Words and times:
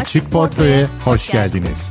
Açık 0.00 0.30
Portföy'e 0.30 0.86
hoş 1.04 1.28
geldiniz. 1.30 1.90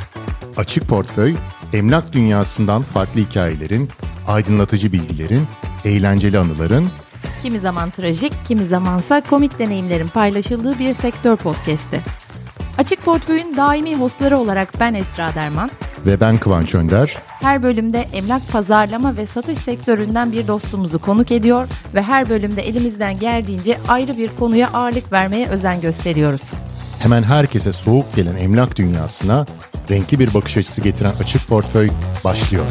Açık 0.58 0.88
Portföy, 0.88 1.36
emlak 1.74 2.14
dünyasından 2.14 2.82
farklı 2.82 3.22
hikayelerin, 3.22 3.90
aydınlatıcı 4.28 4.92
bilgilerin, 4.92 5.48
eğlenceli 5.86 6.38
anıların, 6.40 6.88
Kimi 7.42 7.60
zaman 7.60 7.90
trajik, 7.90 8.34
kimi 8.48 8.66
zamansa 8.66 9.22
komik 9.30 9.60
deneyimlerin 9.60 10.08
paylaşıldığı 10.08 10.80
bir 10.80 10.94
sektör 10.94 11.36
podcast'i. 11.36 12.02
Açık 12.78 13.06
Portföy'ün 13.06 13.58
daimi 13.58 13.96
hostları 13.96 14.38
olarak 14.38 14.80
ben 14.80 14.94
Esra 14.94 15.36
Derman. 15.36 15.70
ve 16.06 16.20
ben 16.20 16.38
Kıvanç 16.38 16.76
Önder. 16.76 17.16
Her 17.28 17.64
bölümde 17.64 18.08
emlak 18.14 18.52
pazarlama 18.52 19.18
ve 19.18 19.26
satış 19.26 19.58
sektöründen 19.58 20.32
bir 20.32 20.48
dostumuzu 20.48 21.00
konuk 21.00 21.32
ediyor 21.32 21.68
ve 21.94 22.02
her 22.02 22.30
bölümde 22.30 22.62
elimizden 22.62 23.20
geldiğince 23.20 23.78
ayrı 23.88 24.18
bir 24.18 24.30
konuya 24.40 24.68
ağırlık 24.68 25.12
vermeye 25.12 25.48
özen 25.48 25.82
gösteriyoruz. 25.82 26.54
Hemen 27.00 27.24
herkese 27.24 27.74
soğuk 27.74 28.16
gelen 28.16 28.36
emlak 28.36 28.78
dünyasına 28.78 29.46
renkli 29.90 30.20
bir 30.20 30.34
bakış 30.34 30.58
açısı 30.58 30.82
getiren 30.82 31.14
Açık 31.20 31.48
Portföy 31.48 31.90
başlıyor. 32.24 32.66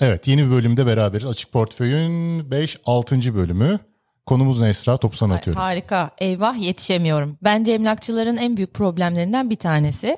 Evet 0.00 0.28
yeni 0.28 0.46
bir 0.46 0.50
bölümde 0.50 0.86
beraberiz. 0.86 1.26
Açık 1.26 1.52
Portföy'ün 1.52 2.40
5-6. 2.50 3.34
bölümü. 3.34 3.78
Konumuz 4.26 4.60
ne 4.60 4.68
Esra? 4.68 4.96
Topu 4.96 5.16
sana 5.16 5.34
atıyorum. 5.34 5.62
Harika. 5.62 6.10
Eyvah 6.18 6.58
yetişemiyorum. 6.58 7.38
Bence 7.42 7.72
emlakçıların 7.72 8.36
en 8.36 8.56
büyük 8.56 8.74
problemlerinden 8.74 9.50
bir 9.50 9.56
tanesi. 9.56 10.16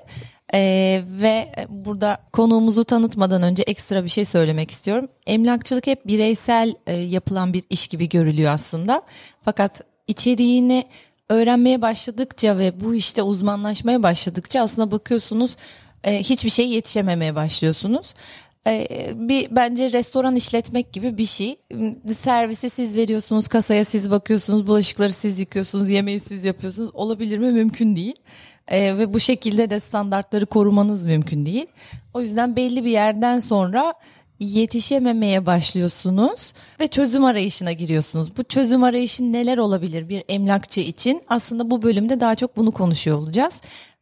Ee, 0.55 1.03
ve 1.07 1.53
burada 1.69 2.19
konuğumuzu 2.33 2.85
tanıtmadan 2.85 3.43
önce 3.43 3.63
ekstra 3.63 4.05
bir 4.05 4.09
şey 4.09 4.25
söylemek 4.25 4.71
istiyorum. 4.71 5.09
Emlakçılık 5.27 5.87
hep 5.87 6.07
bireysel 6.07 6.75
e, 6.87 6.97
yapılan 6.97 7.53
bir 7.53 7.65
iş 7.71 7.89
gibi 7.89 8.09
görülüyor 8.09 8.53
aslında. 8.53 9.03
Fakat 9.45 9.81
içeriğini 10.09 10.87
öğrenmeye 11.29 11.83
başladıkça 11.83 12.59
ve 12.59 12.81
bu 12.81 12.95
işte 12.95 13.23
uzmanlaşmaya 13.23 14.03
başladıkça 14.03 14.61
aslında 14.63 14.91
bakıyorsunuz 14.91 15.57
e, 16.05 16.19
hiçbir 16.19 16.51
şey 16.51 16.69
yetişememeye 16.69 17.35
başlıyorsunuz. 17.35 18.15
Ee, 18.67 19.13
bir 19.15 19.49
bence 19.51 19.93
restoran 19.93 20.37
işletmek 20.37 20.93
gibi 20.93 21.19
bir 21.19 21.25
şey. 21.25 21.57
Servisi 22.21 22.71
siz 22.71 22.97
veriyorsunuz, 22.97 23.49
kasaya 23.49 23.85
siz 23.85 24.11
bakıyorsunuz, 24.11 24.67
bulaşıkları 24.67 25.13
siz 25.13 25.41
yıkıyorsunuz, 25.41 25.89
yemeği 25.89 26.21
siz 26.21 26.45
yapıyorsunuz. 26.45 26.91
Olabilir 26.95 27.39
mi? 27.39 27.53
Mümkün 27.53 27.97
değil. 27.97 28.15
Ee, 28.69 28.99
ve 28.99 29.15
bu 29.15 29.21
şekilde 29.21 29.71
de 29.71 29.81
standartları 29.81 30.47
korumanız 30.47 31.05
mümkün 31.05 31.47
değil. 31.47 31.67
O 32.15 32.21
yüzden 32.21 32.57
belli 32.57 32.85
bir 32.85 32.91
yerden 32.91 33.39
sonra 33.39 33.95
yetişememeye 34.41 35.47
başlıyorsunuz 35.47 36.53
ve 36.81 36.87
çözüm 36.87 37.25
arayışına 37.25 37.73
giriyorsunuz. 37.73 38.37
Bu 38.37 38.45
çözüm 38.45 38.85
arayışı 38.85 39.33
neler 39.33 39.59
olabilir 39.59 40.09
bir 40.09 40.25
emlakçı 40.29 40.81
için? 40.81 41.23
Aslında 41.29 41.71
bu 41.71 41.83
bölümde 41.83 42.21
daha 42.21 42.35
çok 42.35 42.57
bunu 42.57 42.73
konuşuyor 42.73 43.19
olacağız. 43.19 43.61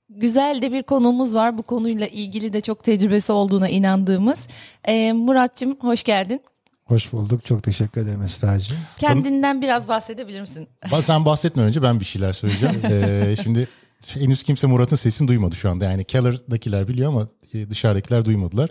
Güzel 0.09 0.63
de 0.63 0.73
bir 0.73 0.83
konuğumuz 0.83 1.35
var. 1.35 1.59
Bu 1.59 1.63
konuyla 1.63 2.07
ilgili 2.07 2.53
de 2.53 2.61
çok 2.61 2.85
tecrübesi 2.85 3.33
olduğuna 3.33 3.69
inandığımız. 3.69 4.49
Ee, 4.85 5.13
Murat'cığım 5.13 5.77
hoş 5.81 6.05
geldin. 6.05 6.41
Hoş 6.85 7.13
bulduk. 7.13 7.47
Çok 7.47 7.63
teşekkür 7.63 8.01
ederim 8.01 8.23
Esra'cığım. 8.23 8.77
Kendinden 8.99 9.63
biraz 9.63 9.89
bahsedebilir 9.89 10.41
misin? 10.41 10.69
Sen 11.03 11.25
bahsetmeden 11.25 11.69
önce 11.69 11.83
ben 11.83 12.01
bir 12.01 12.05
şeyler 12.05 12.33
söyleyeceğim. 12.33 12.83
Ee, 12.91 13.37
şimdi 13.43 13.69
henüz 14.09 14.43
kimse 14.43 14.67
Murat'ın 14.67 14.97
sesini 14.97 15.29
duymadı 15.29 15.57
şu 15.57 15.71
anda. 15.71 15.85
Yani 15.85 16.05
Keller'dakiler 16.05 16.89
biliyor 16.89 17.09
ama 17.09 17.29
e, 17.55 17.71
dışarıdakiler 17.71 18.25
duymadılar. 18.25 18.71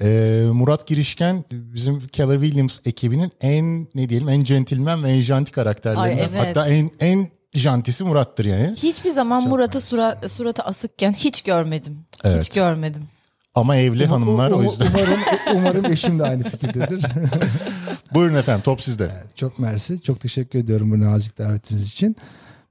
Ee, 0.00 0.44
Murat 0.52 0.86
Girişken 0.86 1.44
bizim 1.50 2.00
Keller 2.08 2.40
Williams 2.40 2.80
ekibinin 2.84 3.32
en 3.40 3.86
ne 3.94 4.08
diyelim 4.08 4.28
en 4.28 4.44
centilmen 4.44 5.02
ve 5.04 5.08
en 5.10 5.20
janti 5.20 5.52
karakterlerinden. 5.52 6.18
Ay, 6.18 6.28
evet. 6.30 6.46
Hatta 6.56 6.68
en 6.68 6.90
en 7.00 7.28
jantisi 7.54 8.04
Murat'tır 8.04 8.44
yani. 8.44 8.74
Hiçbir 8.76 9.10
zaman 9.10 9.48
Murat'ı 9.48 9.80
sura, 9.80 10.20
suratı 10.28 10.62
asıkken 10.62 11.12
hiç 11.12 11.42
görmedim. 11.42 11.98
Evet. 12.24 12.44
Hiç 12.44 12.54
görmedim. 12.54 13.02
Ama 13.54 13.76
evli 13.76 14.06
hanımlar 14.06 14.50
o 14.50 14.56
Um- 14.58 14.64
yüzden. 14.64 14.86
Umarım, 14.94 15.20
umarım 15.54 15.92
eşim 15.92 16.18
de 16.18 16.22
aynı 16.24 16.42
fikirdedir. 16.44 17.04
Buyurun 18.14 18.34
efendim 18.34 18.62
top 18.64 18.82
sizde. 18.82 19.10
çok 19.34 19.58
mersi. 19.58 20.02
Çok 20.02 20.20
teşekkür 20.20 20.58
ediyorum 20.58 20.90
bu 20.90 21.00
nazik 21.00 21.38
davetiniz 21.38 21.84
için. 21.92 22.16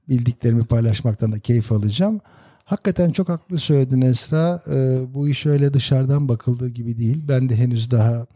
Bildiklerimi 0.08 0.64
paylaşmaktan 0.64 1.32
da 1.32 1.38
keyif 1.38 1.72
alacağım. 1.72 2.20
Hakikaten 2.64 3.12
çok 3.12 3.28
haklı 3.28 3.58
söyledin 3.58 4.00
Esra. 4.00 4.62
Ee, 4.70 5.00
bu 5.14 5.28
iş 5.28 5.46
öyle 5.46 5.74
dışarıdan 5.74 6.28
bakıldığı 6.28 6.68
gibi 6.68 6.98
değil. 6.98 7.22
Ben 7.28 7.48
de 7.48 7.56
henüz 7.56 7.90
daha 7.90 8.26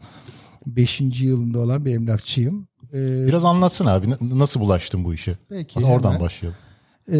5. 0.67 1.01
yılında 1.21 1.59
olan 1.59 1.85
bir 1.85 1.95
emlakçıyım. 1.95 2.67
Ee, 2.93 3.27
Biraz 3.27 3.45
anlatsın 3.45 3.85
abi 3.85 4.07
nasıl 4.21 4.59
bulaştın 4.59 5.03
bu 5.03 5.13
işe? 5.13 5.37
Peki, 5.49 5.73
Hadi 5.73 5.85
oradan 5.85 6.09
hemen. 6.09 6.21
başlayalım. 6.21 6.57
Ee, 7.11 7.17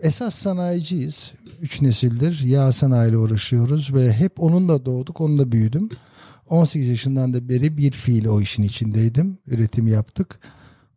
esas 0.00 0.34
sanayiciyiz. 0.34 1.32
Üç 1.60 1.82
nesildir 1.82 2.42
yağ 2.44 2.72
sanayiyle 2.72 3.16
uğraşıyoruz 3.16 3.94
ve 3.94 4.12
hep 4.12 4.42
onunla 4.42 4.84
doğduk, 4.84 5.20
onunla 5.20 5.52
büyüdüm. 5.52 5.88
18 6.48 6.88
yaşından 6.88 7.34
da 7.34 7.48
beri 7.48 7.76
bir 7.78 7.90
fiil 7.90 8.26
o 8.26 8.40
işin 8.40 8.62
içindeydim. 8.62 9.38
Üretim 9.46 9.86
yaptık. 9.88 10.38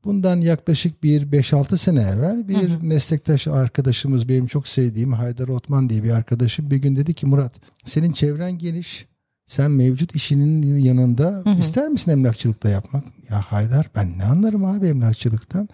Bundan 0.03 0.41
yaklaşık 0.41 1.03
bir 1.03 1.27
5-6 1.31 1.77
sene 1.77 2.01
evvel 2.01 2.47
bir 2.47 2.81
meslektaş 2.81 3.47
arkadaşımız 3.47 4.29
benim 4.29 4.47
çok 4.47 4.67
sevdiğim 4.67 5.13
Haydar 5.13 5.47
Otman 5.47 5.89
diye 5.89 6.03
bir 6.03 6.11
arkadaşım 6.11 6.71
bir 6.71 6.77
gün 6.77 6.95
dedi 6.95 7.13
ki 7.13 7.25
Murat 7.25 7.53
senin 7.85 8.11
çevren 8.11 8.57
geniş. 8.57 9.05
Sen 9.47 9.71
mevcut 9.71 10.15
işinin 10.15 10.77
yanında 10.77 11.43
ister 11.59 11.87
misin 11.89 12.11
emlakçılıkta 12.11 12.69
yapmak? 12.69 13.03
Ya 13.29 13.41
Haydar 13.41 13.89
ben 13.95 14.17
ne 14.17 14.23
anlarım 14.23 14.65
abi 14.65 14.87
emlakçılıktan? 14.87 15.69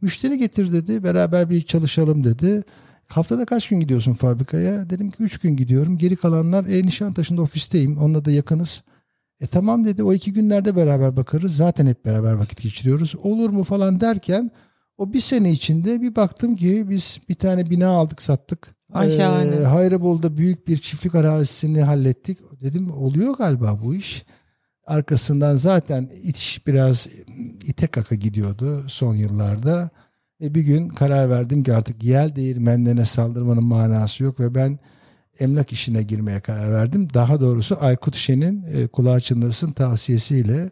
Müşteri 0.00 0.38
getir 0.38 0.72
dedi. 0.72 1.04
Beraber 1.04 1.50
bir 1.50 1.62
çalışalım 1.62 2.24
dedi. 2.24 2.62
Haftada 3.06 3.44
kaç 3.44 3.68
gün 3.68 3.80
gidiyorsun 3.80 4.12
fabrikaya? 4.12 4.90
Dedim 4.90 5.10
ki 5.10 5.22
3 5.22 5.38
gün 5.38 5.56
gidiyorum. 5.56 5.98
Geri 5.98 6.16
kalanlar 6.16 6.66
e, 6.66 6.82
Nişantaşı'nda 6.86 7.42
ofisteyim. 7.42 7.98
Onunla 7.98 8.24
da 8.24 8.30
yakınız. 8.30 8.82
E 9.40 9.46
tamam 9.46 9.84
dedi. 9.84 10.02
O 10.02 10.12
iki 10.12 10.32
günlerde 10.32 10.76
beraber 10.76 11.16
bakarız. 11.16 11.56
Zaten 11.56 11.86
hep 11.86 12.04
beraber 12.04 12.32
vakit 12.32 12.62
geçiriyoruz. 12.62 13.14
Olur 13.22 13.50
mu 13.50 13.64
falan 13.64 14.00
derken 14.00 14.50
o 14.98 15.12
bir 15.12 15.20
sene 15.20 15.50
içinde 15.50 16.00
bir 16.00 16.16
baktım 16.16 16.56
ki 16.56 16.86
biz 16.90 17.18
bir 17.28 17.34
tane 17.34 17.70
bina 17.70 17.88
aldık 17.88 18.22
sattık. 18.22 18.74
Ay 18.92 19.10
şahane. 19.10 19.56
Ee, 19.56 19.64
Hayrabol'da 19.64 20.36
büyük 20.36 20.68
bir 20.68 20.76
çiftlik 20.76 21.14
arazisini 21.14 21.82
hallettik. 21.82 22.38
Dedim 22.60 22.90
oluyor 22.90 23.34
galiba 23.34 23.80
bu 23.82 23.94
iş. 23.94 24.24
Arkasından 24.86 25.56
zaten 25.56 26.10
iş 26.22 26.66
biraz 26.66 27.06
ite 27.64 27.86
kaka 27.86 28.14
gidiyordu 28.14 28.84
son 28.88 29.14
yıllarda. 29.14 29.90
Ve 30.40 30.54
bir 30.54 30.60
gün 30.60 30.88
karar 30.88 31.30
verdim 31.30 31.62
ki 31.62 31.74
artık 31.74 32.04
yel 32.04 32.36
değirmenlerine 32.36 33.04
saldırmanın 33.04 33.64
manası 33.64 34.24
yok 34.24 34.40
ve 34.40 34.54
ben 34.54 34.78
emlak 35.40 35.72
işine 35.72 36.02
girmeye 36.02 36.40
karar 36.40 36.72
verdim. 36.72 37.08
Daha 37.14 37.40
doğrusu 37.40 37.76
Aykut 37.80 38.16
Şen'in 38.16 38.64
e, 38.74 38.86
kulağı 38.86 39.20
çınlasın 39.20 39.70
tavsiyesiyle 39.70 40.70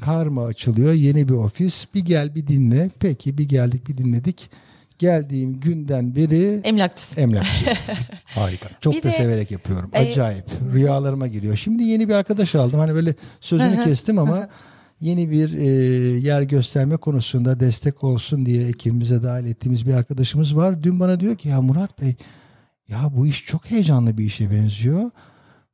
karma 0.00 0.44
açılıyor. 0.44 0.92
Yeni 0.92 1.28
bir 1.28 1.34
ofis. 1.34 1.86
Bir 1.94 2.00
gel 2.00 2.34
bir 2.34 2.46
dinle. 2.46 2.90
Peki 3.00 3.38
bir 3.38 3.48
geldik 3.48 3.88
bir 3.88 3.98
dinledik. 3.98 4.50
Geldiğim 4.98 5.60
günden 5.60 6.16
beri 6.16 6.60
Emlakçısın. 6.64 7.20
emlakçı. 7.20 7.64
Harika. 8.24 8.68
Çok 8.80 8.94
Bir 8.94 9.02
da 9.02 9.08
de- 9.08 9.12
severek 9.12 9.50
yapıyorum. 9.50 9.90
E, 9.92 9.98
Acayip. 10.10 10.44
Rüyalarıma 10.72 11.26
giriyor. 11.26 11.56
Şimdi 11.56 11.82
yeni 11.82 12.08
bir 12.08 12.14
arkadaş 12.14 12.54
aldım. 12.54 12.80
Hani 12.80 12.94
böyle 12.94 13.14
sözünü 13.40 13.84
kestim 13.84 14.18
ama 14.18 14.48
yeni 15.00 15.30
bir 15.30 15.52
e, 15.58 15.64
yer 16.18 16.42
gösterme 16.42 16.96
konusunda 16.96 17.60
destek 17.60 18.04
olsun 18.04 18.46
diye 18.46 18.68
ekibimize 18.68 19.22
dahil 19.22 19.46
ettiğimiz 19.46 19.86
bir 19.86 19.94
arkadaşımız 19.94 20.56
var. 20.56 20.82
Dün 20.82 21.00
bana 21.00 21.20
diyor 21.20 21.36
ki 21.36 21.48
ya 21.48 21.62
Murat 21.62 22.00
Bey 22.02 22.14
ya 22.90 23.10
bu 23.16 23.26
iş 23.26 23.46
çok 23.46 23.70
heyecanlı 23.70 24.18
bir 24.18 24.24
işe 24.24 24.50
benziyor. 24.50 25.10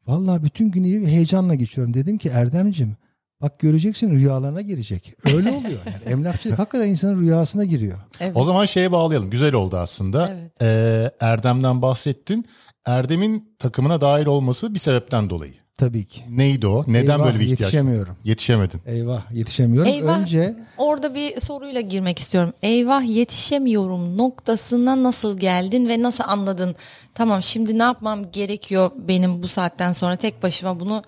Vallahi 0.07 0.43
bütün 0.45 0.71
günü 0.71 1.07
heyecanla 1.07 1.55
geçiyorum. 1.55 1.95
Dedim 1.95 2.19
ki 2.19 2.29
Erdemcim 2.29 2.97
bak 3.43 3.59
göreceksin 3.59 4.11
rüyalarına 4.11 4.61
girecek. 4.61 5.15
Öyle 5.35 5.51
oluyor. 5.51 5.79
Yani 5.87 6.13
emlakçılık 6.13 6.59
hakikaten 6.59 6.89
insanın 6.89 7.21
rüyasına 7.21 7.65
giriyor. 7.65 7.99
Evet. 8.21 8.37
O 8.37 8.45
zaman 8.45 8.65
şeye 8.65 8.93
bağlayalım. 8.93 9.31
Güzel 9.31 9.55
oldu 9.55 9.77
aslında. 9.77 10.29
Evet. 10.29 10.63
Ee, 10.63 11.11
Erdem'den 11.21 11.83
bahsettin. 11.83 12.47
Erdem'in 12.87 13.57
takımına 13.59 14.01
dahil 14.01 14.27
olması 14.27 14.75
bir 14.75 14.79
sebepten 14.79 15.31
dolayı. 15.31 15.55
Tabii 15.77 16.05
ki. 16.05 16.23
Neydi 16.31 16.67
o? 16.67 16.85
Neden 16.87 17.13
Eyvah, 17.13 17.27
böyle 17.27 17.41
bir 17.41 17.45
ihtiyaç? 17.45 17.61
Yetişemiyorum. 17.61 18.17
Yetişemedin. 18.25 18.81
Eyvah 18.87 19.33
yetişemiyorum. 19.33 19.93
Eyvah. 19.93 20.21
Önce 20.21 20.57
Orada 20.79 21.15
bir 21.15 21.41
soruyla 21.41 21.81
girmek 21.81 22.19
istiyorum. 22.19 22.53
Eyvah 22.63 23.09
yetişemiyorum 23.09 24.19
noktasına 24.19 25.03
nasıl 25.03 25.39
geldin 25.39 25.89
ve 25.89 26.03
nasıl 26.03 26.25
anladın? 26.27 26.77
Tamam 27.15 27.43
şimdi 27.43 27.79
ne 27.79 27.83
yapmam 27.83 28.31
gerekiyor 28.31 28.91
benim 29.09 29.43
bu 29.43 29.49
saatten 29.49 29.93
sonra 29.93 30.17
tek 30.17 30.43
başıma 30.43 30.81
bunu 30.81 31.03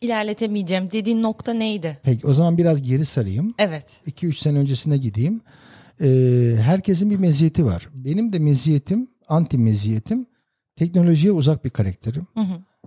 ilerletemeyeceğim 0.00 0.90
dediğin 0.92 1.22
nokta 1.22 1.52
neydi? 1.52 1.98
Peki 2.02 2.26
o 2.26 2.32
zaman 2.32 2.58
biraz 2.58 2.82
geri 2.82 3.04
sarayım. 3.04 3.54
Evet. 3.58 3.86
2-3 4.06 4.34
sene 4.34 4.58
öncesine 4.58 4.96
gideyim. 4.96 5.40
Ee, 6.00 6.54
herkesin 6.62 7.10
bir 7.10 7.16
meziyeti 7.16 7.64
var. 7.64 7.88
Benim 7.94 8.32
de 8.32 8.38
meziyetim, 8.38 9.08
anti 9.28 9.58
meziyetim 9.58 10.26
teknolojiye 10.76 11.32
uzak 11.32 11.64
bir 11.64 11.70
karakterim. 11.70 12.26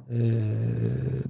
Ee, 0.10 0.16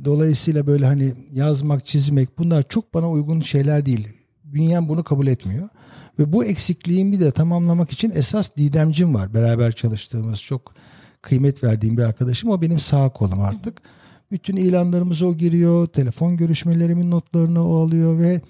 dolayısıyla 0.06 0.68
böyle 0.68 0.86
hani 0.86 1.14
yazmak, 1.34 1.86
çizmek 1.86 2.38
bunlar 2.38 2.64
çok 2.70 2.94
bana 2.94 3.12
uygun 3.12 3.42
şeyler 3.42 3.86
değil. 3.86 4.08
Bünyem 4.44 4.90
bunu 4.90 5.04
kabul 5.04 5.28
etmiyor. 5.28 5.70
Ve 6.20 6.34
bu 6.34 6.46
eksikliğimi 6.46 7.20
de 7.20 7.32
tamamlamak 7.32 7.92
için 7.92 8.12
esas 8.16 8.56
Didemcim 8.58 9.16
var. 9.16 9.34
Beraber 9.34 9.72
çalıştığımız 9.72 10.42
çok 10.42 10.74
kıymet 11.22 11.64
verdiğim 11.64 11.98
bir 11.98 12.04
arkadaşım. 12.04 12.50
O 12.50 12.62
benim 12.62 12.80
sağ 12.80 13.10
kolum 13.10 13.42
artık. 13.42 13.82
Bütün 14.32 14.56
ilanlarımız 14.56 15.22
o 15.22 15.38
giriyor. 15.38 15.88
Telefon 15.88 16.38
görüşmelerimin 16.38 17.12
notlarını 17.12 17.68
o 17.68 17.86
alıyor 17.86 18.20
ve 18.20 18.42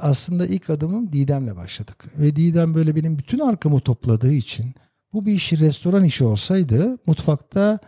aslında 0.00 0.46
ilk 0.46 0.70
adımım 0.70 1.12
Didem'le 1.12 1.56
başladık. 1.56 2.04
Ve 2.18 2.36
Didem 2.36 2.74
böyle 2.74 2.96
benim 2.96 3.18
bütün 3.18 3.38
arkamı 3.38 3.80
topladığı 3.80 4.32
için 4.32 4.74
bu 5.12 5.26
bir 5.26 5.32
işi 5.32 5.60
restoran 5.60 6.04
işi 6.04 6.24
olsaydı 6.24 6.98
mutfakta 7.06 7.78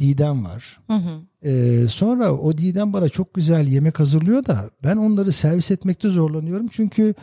Didem 0.00 0.44
var. 0.44 0.80
Hı 0.86 0.92
hı. 0.92 1.48
Ee, 1.48 1.88
sonra 1.88 2.32
o 2.32 2.58
Didem 2.58 2.92
bana 2.92 3.08
çok 3.08 3.34
güzel 3.34 3.66
yemek 3.66 4.00
hazırlıyor 4.00 4.46
da 4.46 4.70
ben 4.84 4.96
onları 4.96 5.32
servis 5.32 5.70
etmekte 5.70 6.08
zorlanıyorum. 6.08 6.68
Çünkü 6.68 7.14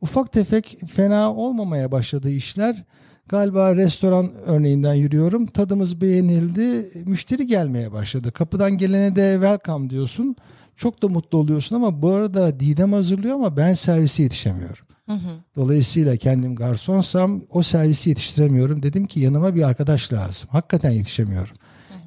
ufak 0.00 0.32
tefek 0.32 0.78
fena 0.94 1.34
olmamaya 1.34 1.92
başladığı 1.92 2.30
işler 2.30 2.84
galiba 3.28 3.76
restoran 3.76 4.30
örneğinden 4.46 4.94
yürüyorum. 4.94 5.46
Tadımız 5.46 6.00
beğenildi. 6.00 6.90
Müşteri 7.06 7.46
gelmeye 7.46 7.92
başladı. 7.92 8.32
Kapıdan 8.32 8.78
gelene 8.78 9.16
de 9.16 9.32
welcome 9.32 9.90
diyorsun. 9.90 10.36
Çok 10.76 11.02
da 11.02 11.08
mutlu 11.08 11.38
oluyorsun 11.38 11.76
ama 11.76 12.02
bu 12.02 12.10
arada 12.10 12.60
Didem 12.60 12.92
hazırlıyor 12.92 13.34
ama 13.34 13.56
ben 13.56 13.74
servise 13.74 14.22
yetişemiyorum. 14.22 14.86
Hı 15.06 15.12
hı. 15.12 15.40
Dolayısıyla 15.56 16.16
kendim 16.16 16.56
garsonsam 16.56 17.42
o 17.50 17.62
servisi 17.62 18.08
yetiştiremiyorum. 18.08 18.82
Dedim 18.82 19.06
ki 19.06 19.20
yanıma 19.20 19.54
bir 19.54 19.62
arkadaş 19.62 20.12
lazım. 20.12 20.48
Hakikaten 20.52 20.90
yetişemiyorum. 20.90 21.56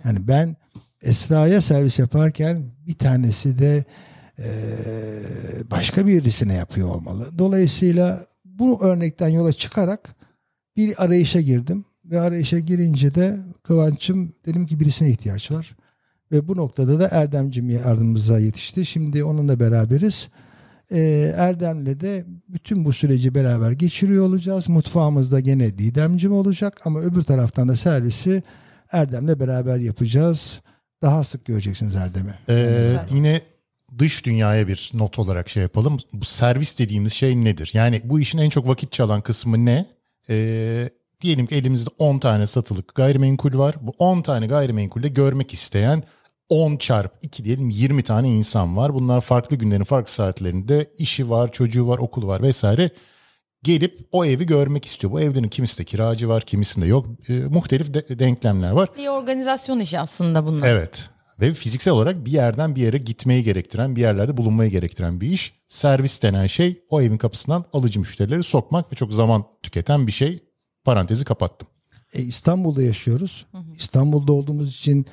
Yani 0.06 0.28
ben 0.28 0.56
Esra'ya 1.02 1.62
servis 1.62 2.00
yaparken 2.00 2.64
bir 2.88 2.98
tanesi 2.98 3.60
de 3.60 3.86
eee, 4.40 4.46
başka 5.72 6.08
birisine 6.08 6.54
yapıyor 6.54 6.90
olmalı. 6.90 7.28
Dolayısıyla 7.38 8.26
bu 8.46 8.84
örnekten 8.84 9.30
yola 9.30 9.54
çıkarak 9.54 10.16
bir 10.78 11.04
arayışa 11.04 11.42
girdim. 11.42 11.86
Ve 12.06 12.20
arayışa 12.20 12.60
girince 12.60 13.16
de 13.16 13.38
Kıvanç'ım 13.64 14.34
dedim 14.46 14.66
ki 14.66 14.80
birisine 14.80 15.10
ihtiyaç 15.10 15.52
var. 15.52 15.76
Ve 16.32 16.48
bu 16.48 16.58
noktada 16.58 17.00
da 17.00 17.08
Erdemcim 17.12 17.70
yardımımıza 17.70 18.40
yetişti. 18.40 18.86
Şimdi 18.86 19.24
onunla 19.24 19.60
beraberiz. 19.60 20.30
Ee, 20.92 21.34
Erdem'le 21.38 22.00
de 22.00 22.26
bütün 22.48 22.86
bu 22.86 22.94
süreci 22.94 23.36
beraber 23.36 23.72
geçiriyor 23.72 24.26
olacağız. 24.26 24.70
Mutfağımızda 24.70 25.40
gene 25.40 25.78
Didemcim 25.78 26.34
olacak 26.34 26.82
ama 26.86 27.00
öbür 27.00 27.22
taraftan 27.22 27.68
da 27.68 27.76
servisi 27.76 28.44
Erdem'le 28.92 29.40
beraber 29.40 29.78
yapacağız. 29.78 30.62
Daha 31.02 31.24
sık 31.24 31.46
göreceksiniz 31.46 31.96
Erdem'i. 31.96 32.34
Ee, 32.50 32.96
yine 33.12 33.42
dış 33.98 34.26
dünyaya 34.26 34.68
bir 34.68 34.92
not 34.94 35.20
olarak 35.20 35.50
şey 35.50 35.64
yapalım. 35.64 35.98
Bu 36.14 36.26
servis 36.26 36.80
dediğimiz 36.80 37.14
şey 37.14 37.36
nedir? 37.36 37.70
Yani 37.74 38.02
bu 38.04 38.20
işin 38.20 38.38
en 38.38 38.50
çok 38.50 38.68
vakit 38.68 38.92
çalan 38.92 39.22
kısmı 39.22 39.66
ne? 39.66 39.86
Ee, 40.30 40.90
diyelim 41.22 41.46
ki 41.46 41.56
elimizde 41.56 41.90
10 41.98 42.20
tane 42.20 42.48
satılık 42.48 42.96
gayrimenkul 42.96 43.58
var. 43.58 43.76
Bu 43.82 43.94
10 43.98 44.22
tane 44.22 44.48
gayrimenkulde 44.48 45.08
görmek 45.08 45.54
isteyen 45.54 46.04
10 46.50 46.78
çarp 46.78 47.14
2 47.22 47.46
diyelim 47.46 47.70
20 47.70 48.04
tane 48.04 48.30
insan 48.30 48.78
var. 48.78 48.94
Bunlar 48.94 49.22
farklı 49.22 49.56
günlerin 49.56 49.84
farklı 49.84 50.14
saatlerinde 50.14 50.86
işi 50.98 51.30
var, 51.30 51.52
çocuğu 51.52 51.88
var, 51.88 51.98
okulu 51.98 52.28
var 52.28 52.42
vesaire. 52.42 52.90
Gelip 53.64 54.08
o 54.12 54.26
evi 54.26 54.46
görmek 54.46 54.86
istiyor. 54.86 55.14
Bu 55.14 55.22
evlerin 55.22 55.48
kimisinde 55.48 55.86
kiracı 55.86 56.30
var, 56.30 56.42
kimisinde 56.42 56.86
yok. 56.86 57.06
Ee, 57.30 57.34
muhtelif 57.34 57.94
de- 57.94 58.20
denklemler 58.20 58.72
var. 58.72 58.90
Bir 58.98 59.08
organizasyon 59.08 59.80
işi 59.80 60.00
aslında 60.00 60.46
bunlar. 60.46 60.68
Evet. 60.70 61.10
Ve 61.42 61.54
fiziksel 61.54 61.94
olarak 61.94 62.26
bir 62.26 62.32
yerden 62.32 62.76
bir 62.76 62.82
yere 62.82 62.98
gitmeyi 62.98 63.44
gerektiren, 63.44 63.96
bir 63.96 64.02
yerlerde 64.02 64.38
bulunmayı 64.38 64.72
gerektiren 64.72 65.22
bir 65.22 65.28
iş. 65.32 65.54
Servis 65.68 66.22
denen 66.24 66.48
şey 66.48 66.78
o 66.90 67.02
evin 67.02 67.18
kapısından 67.18 67.66
alıcı 67.74 68.00
müşterileri 68.00 68.44
sokmak 68.44 68.92
ve 68.92 68.96
çok 68.96 69.14
zaman 69.14 69.44
tüketen 69.64 70.08
bir 70.08 70.12
şey. 70.12 70.40
Parantezi 70.84 71.26
kapattım. 71.26 71.68
E, 72.14 72.22
İstanbul'da 72.22 72.82
yaşıyoruz. 72.84 73.46
İstanbul'da 73.78 74.34
olduğumuz 74.34 74.70
için 74.78 75.06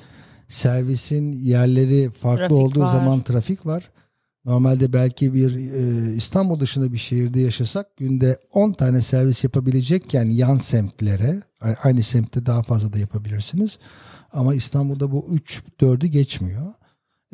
servisin 0.47 1.31
yerleri 1.31 2.09
farklı 2.11 2.39
Trafik 2.39 2.57
olduğu 2.57 2.79
var. 2.79 2.91
zaman 2.91 3.21
trafik 3.21 3.65
var. 3.65 3.89
Normalde 4.47 4.93
belki 4.93 5.33
bir 5.33 5.55
e, 5.55 6.13
İstanbul 6.15 6.59
dışında 6.59 6.93
bir 6.93 6.97
şehirde 6.97 7.39
yaşasak 7.39 7.97
günde 7.97 8.37
10 8.53 8.71
tane 8.71 9.01
servis 9.01 9.43
yapabilecekken 9.43 10.25
yan 10.25 10.57
semtlere 10.57 11.43
aynı 11.83 12.03
semtte 12.03 12.45
daha 12.45 12.63
fazla 12.63 12.93
da 12.93 12.99
yapabilirsiniz. 12.99 13.79
Ama 14.33 14.55
İstanbul'da 14.55 15.11
bu 15.11 15.27
3 15.31 15.63
4'ü 15.79 16.07
geçmiyor. 16.07 16.73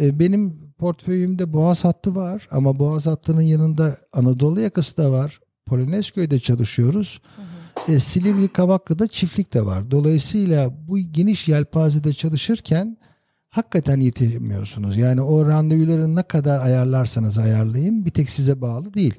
E, 0.01 0.19
benim 0.19 0.71
portföyümde 0.77 1.53
Boğaz 1.53 1.83
hattı 1.83 2.15
var 2.15 2.47
ama 2.51 2.79
Boğaz 2.79 3.05
hattının 3.05 3.41
yanında 3.41 3.97
Anadolu 4.13 4.61
yakası 4.61 4.97
da 4.97 5.11
var. 5.11 5.39
Polonezköy'de 5.65 6.39
çalışıyoruz. 6.39 7.21
E, 7.87 7.99
Silivri 7.99 8.47
Kavaklı'da 8.47 9.07
çiftlik 9.07 9.53
de 9.53 9.65
var. 9.65 9.91
Dolayısıyla 9.91 10.87
bu 10.87 10.99
geniş 10.99 11.47
yelpazede 11.47 12.13
çalışırken 12.13 12.97
hakikaten 13.53 13.99
yetemiyorsunuz. 13.99 14.97
Yani 14.97 15.21
o 15.21 15.45
randevuları 15.45 16.15
ne 16.15 16.23
kadar 16.23 16.59
ayarlarsanız 16.59 17.37
ayarlayın 17.37 18.05
bir 18.05 18.11
tek 18.11 18.29
size 18.29 18.61
bağlı 18.61 18.93
değil. 18.93 19.13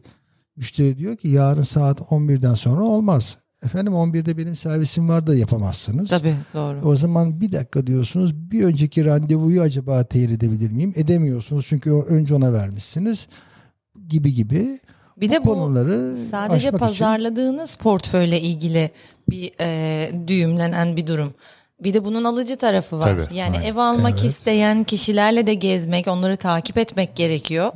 Müşteri 0.56 0.98
diyor 0.98 1.16
ki 1.16 1.28
yarın 1.28 1.62
saat 1.62 2.00
11'den 2.00 2.54
sonra 2.54 2.84
olmaz. 2.84 3.36
Efendim 3.64 3.92
11'de 3.92 4.38
benim 4.38 4.56
servisim 4.56 5.08
var 5.08 5.26
da 5.26 5.34
yapamazsınız. 5.34 6.08
Tabii 6.10 6.34
doğru. 6.54 6.80
O 6.84 6.96
zaman 6.96 7.40
bir 7.40 7.52
dakika 7.52 7.86
diyorsunuz 7.86 8.34
bir 8.50 8.64
önceki 8.64 9.04
randevuyu 9.04 9.62
acaba 9.62 10.04
teyir 10.04 10.30
edebilir 10.30 10.70
miyim? 10.70 10.92
Edemiyorsunuz 10.96 11.66
çünkü 11.68 11.90
önce 11.92 12.34
ona 12.34 12.52
vermişsiniz 12.52 13.26
gibi 14.08 14.32
gibi. 14.34 14.80
Bir 15.16 15.30
de 15.30 15.40
bu 15.40 15.44
konuları 15.44 16.16
sadece 16.30 16.68
aşmak 16.68 16.74
için- 16.74 16.78
pazarladığınız 16.78 17.76
portföyle 17.76 18.40
ilgili 18.40 18.90
bir 19.30 19.52
e, 19.60 20.10
düğümlenen 20.28 20.96
bir 20.96 21.06
durum. 21.06 21.34
Bir 21.84 21.94
de 21.94 22.04
bunun 22.04 22.24
alıcı 22.24 22.56
tarafı 22.56 22.98
var. 22.98 23.02
Tabii, 23.02 23.36
yani 23.36 23.56
aynen. 23.56 23.70
ev 23.70 23.76
almak 23.76 24.12
Evet. 24.12 24.24
isteyen 24.24 24.84
kişilerle 24.84 25.46
de 25.46 25.54
gezmek, 25.54 26.08
onları 26.08 26.36
takip 26.36 26.78
etmek 26.78 27.16
gerekiyor. 27.16 27.72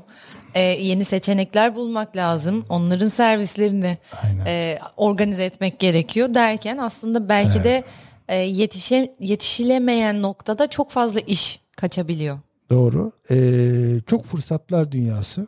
E, 0.55 0.61
yeni 0.61 1.05
seçenekler 1.05 1.77
bulmak 1.77 2.17
lazım. 2.17 2.65
Onların 2.69 3.09
servislerini 3.09 3.99
Aynen. 4.23 4.47
e, 4.47 4.79
organize 4.97 5.45
etmek 5.45 5.79
gerekiyor 5.79 6.35
derken 6.35 6.77
aslında 6.79 7.29
belki 7.29 7.65
de 7.65 7.85
e, 8.29 8.37
yetişe, 8.37 9.15
yetişilemeyen 9.21 10.23
noktada 10.23 10.67
çok 10.67 10.91
fazla 10.91 11.21
iş 11.21 11.61
kaçabiliyor. 11.77 12.39
Doğru. 12.71 13.13
Ee, 13.31 14.01
çok 14.07 14.25
fırsatlar 14.25 14.93
dünyası 14.93 15.47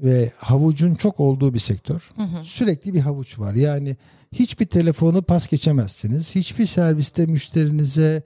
ve 0.00 0.32
havucun 0.36 0.94
çok 0.94 1.20
olduğu 1.20 1.54
bir 1.54 1.58
sektör. 1.58 2.10
Sürekli 2.44 2.94
bir 2.94 3.00
havuç 3.00 3.38
var. 3.38 3.54
Yani 3.54 3.96
hiçbir 4.32 4.66
telefonu 4.66 5.22
pas 5.22 5.48
geçemezsiniz. 5.48 6.34
Hiçbir 6.34 6.66
serviste 6.66 7.26
müşterinize 7.26 8.22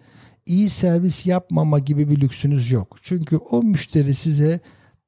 iyi 0.47 0.71
servis 0.71 1.27
yapmama 1.27 1.79
gibi 1.79 2.11
bir 2.11 2.21
lüksünüz 2.21 2.71
yok. 2.71 2.99
Çünkü 3.03 3.37
o 3.37 3.63
müşteri 3.63 4.15
size 4.15 4.61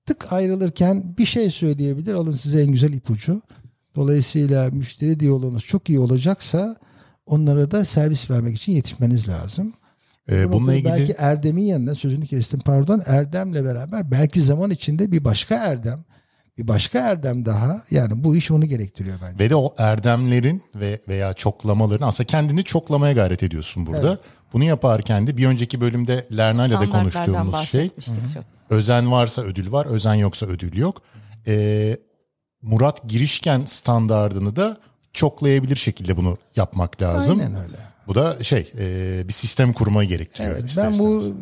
tık 0.07 0.33
ayrılırken 0.33 1.17
bir 1.19 1.27
şey 1.27 1.51
söyleyebilir. 1.51 2.15
Alın 2.15 2.33
size 2.33 2.63
en 2.63 2.73
güzel 2.73 2.93
ipucu. 2.93 3.43
Dolayısıyla 3.95 4.71
müşteri 4.71 5.21
diyaloğunuz 5.21 5.65
çok 5.65 5.89
iyi 5.89 5.99
olacaksa 5.99 6.77
onlara 7.27 7.71
da 7.71 7.85
servis 7.85 8.31
vermek 8.31 8.57
için 8.57 8.73
yetişmeniz 8.73 9.29
lazım. 9.29 9.73
Ee, 10.31 10.49
Bu 10.49 10.53
bununla 10.53 10.75
ilgili 10.75 10.93
belki 10.93 11.15
Erdem'in 11.19 11.65
yanında 11.65 11.95
sözünü 11.95 12.27
kestim 12.27 12.61
pardon 12.61 13.03
Erdem'le 13.07 13.65
beraber 13.65 14.11
belki 14.11 14.43
zaman 14.43 14.71
içinde 14.71 15.13
bir 15.13 15.25
başka 15.25 15.55
Erdem 15.55 16.05
bir 16.59 16.69
başka 16.69 16.99
Erdem 16.99 17.47
daha 17.47 17.83
yani 17.91 18.25
bu 18.25 18.37
iş 18.37 18.51
onu 18.51 18.67
gerektiriyor 18.67 19.17
bence. 19.23 19.45
ve 19.45 19.51
de 19.51 19.57
o 19.57 19.75
erdemlerin 19.79 20.63
ve 20.75 21.01
veya 21.09 21.33
çoklamaların 21.33 22.07
aslında 22.07 22.27
kendini 22.27 22.65
çoklamaya 22.65 23.13
gayret 23.13 23.43
ediyorsun 23.43 23.87
burada. 23.87 24.19
Bunu 24.53 24.65
yaparken 24.65 25.27
de 25.27 25.37
bir 25.37 25.47
önceki 25.47 25.81
bölümde 25.81 26.27
Lerna'yla 26.37 26.81
da 26.81 26.91
konuştuğumuz 26.91 27.69
şey 27.69 27.89
çok. 27.89 28.45
özen 28.71 29.13
varsa 29.13 29.43
ödül 29.43 29.73
var, 29.73 29.87
özen 29.87 30.15
yoksa 30.15 30.47
ödül 30.47 30.77
yok. 30.77 31.03
Ee, 31.47 31.97
Murat 32.63 33.09
girişken 33.09 33.65
standardını 33.65 34.57
da 34.57 34.77
çoklayabilir 35.13 35.77
şekilde 35.77 36.17
bunu 36.17 36.39
yapmak 36.57 37.03
lazım. 37.03 37.41
Aynen 37.41 37.63
öyle. 37.63 37.77
Bu 38.07 38.15
da 38.15 38.45
şey 38.45 38.73
e, 38.79 39.29
bir 39.29 39.33
sistem 39.33 39.73
kurmayı 39.73 40.09
gerektiriyor. 40.09 40.57
Evet, 40.59 40.75
ben 40.79 40.99
bu 40.99 41.35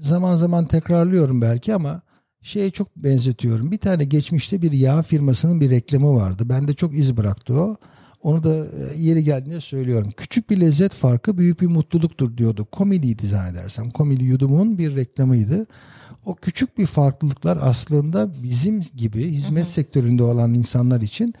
zaman 0.00 0.36
zaman 0.36 0.66
tekrarlıyorum 0.66 1.42
belki 1.42 1.74
ama 1.74 2.00
şeye 2.44 2.70
çok 2.70 2.96
benzetiyorum. 2.96 3.70
Bir 3.70 3.78
tane 3.78 4.04
geçmişte 4.04 4.62
bir 4.62 4.72
yağ 4.72 5.02
firmasının 5.02 5.60
bir 5.60 5.70
reklamı 5.70 6.14
vardı. 6.14 6.48
Bende 6.48 6.74
çok 6.74 6.94
iz 6.94 7.16
bıraktı 7.16 7.54
o. 7.54 7.76
Onu 8.22 8.42
da 8.42 8.54
e, 8.54 8.96
yeri 8.96 9.24
geldiğinde 9.24 9.60
söylüyorum. 9.60 10.10
Küçük 10.16 10.50
bir 10.50 10.60
lezzet 10.60 10.94
farkı 10.94 11.38
büyük 11.38 11.60
bir 11.60 11.66
mutluluktur 11.66 12.36
diyordu. 12.36 12.66
Komiliydi 12.72 13.26
zannedersem. 13.26 13.90
Komili 13.90 14.24
yudumun 14.24 14.78
bir 14.78 14.96
reklamıydı. 14.96 15.66
O 16.24 16.34
küçük 16.34 16.78
bir 16.78 16.86
farklılıklar 16.86 17.58
aslında 17.60 18.42
bizim 18.42 18.80
gibi 18.80 19.30
hizmet 19.30 19.68
sektöründe 19.68 20.22
olan 20.22 20.54
insanlar 20.54 21.00
için 21.00 21.34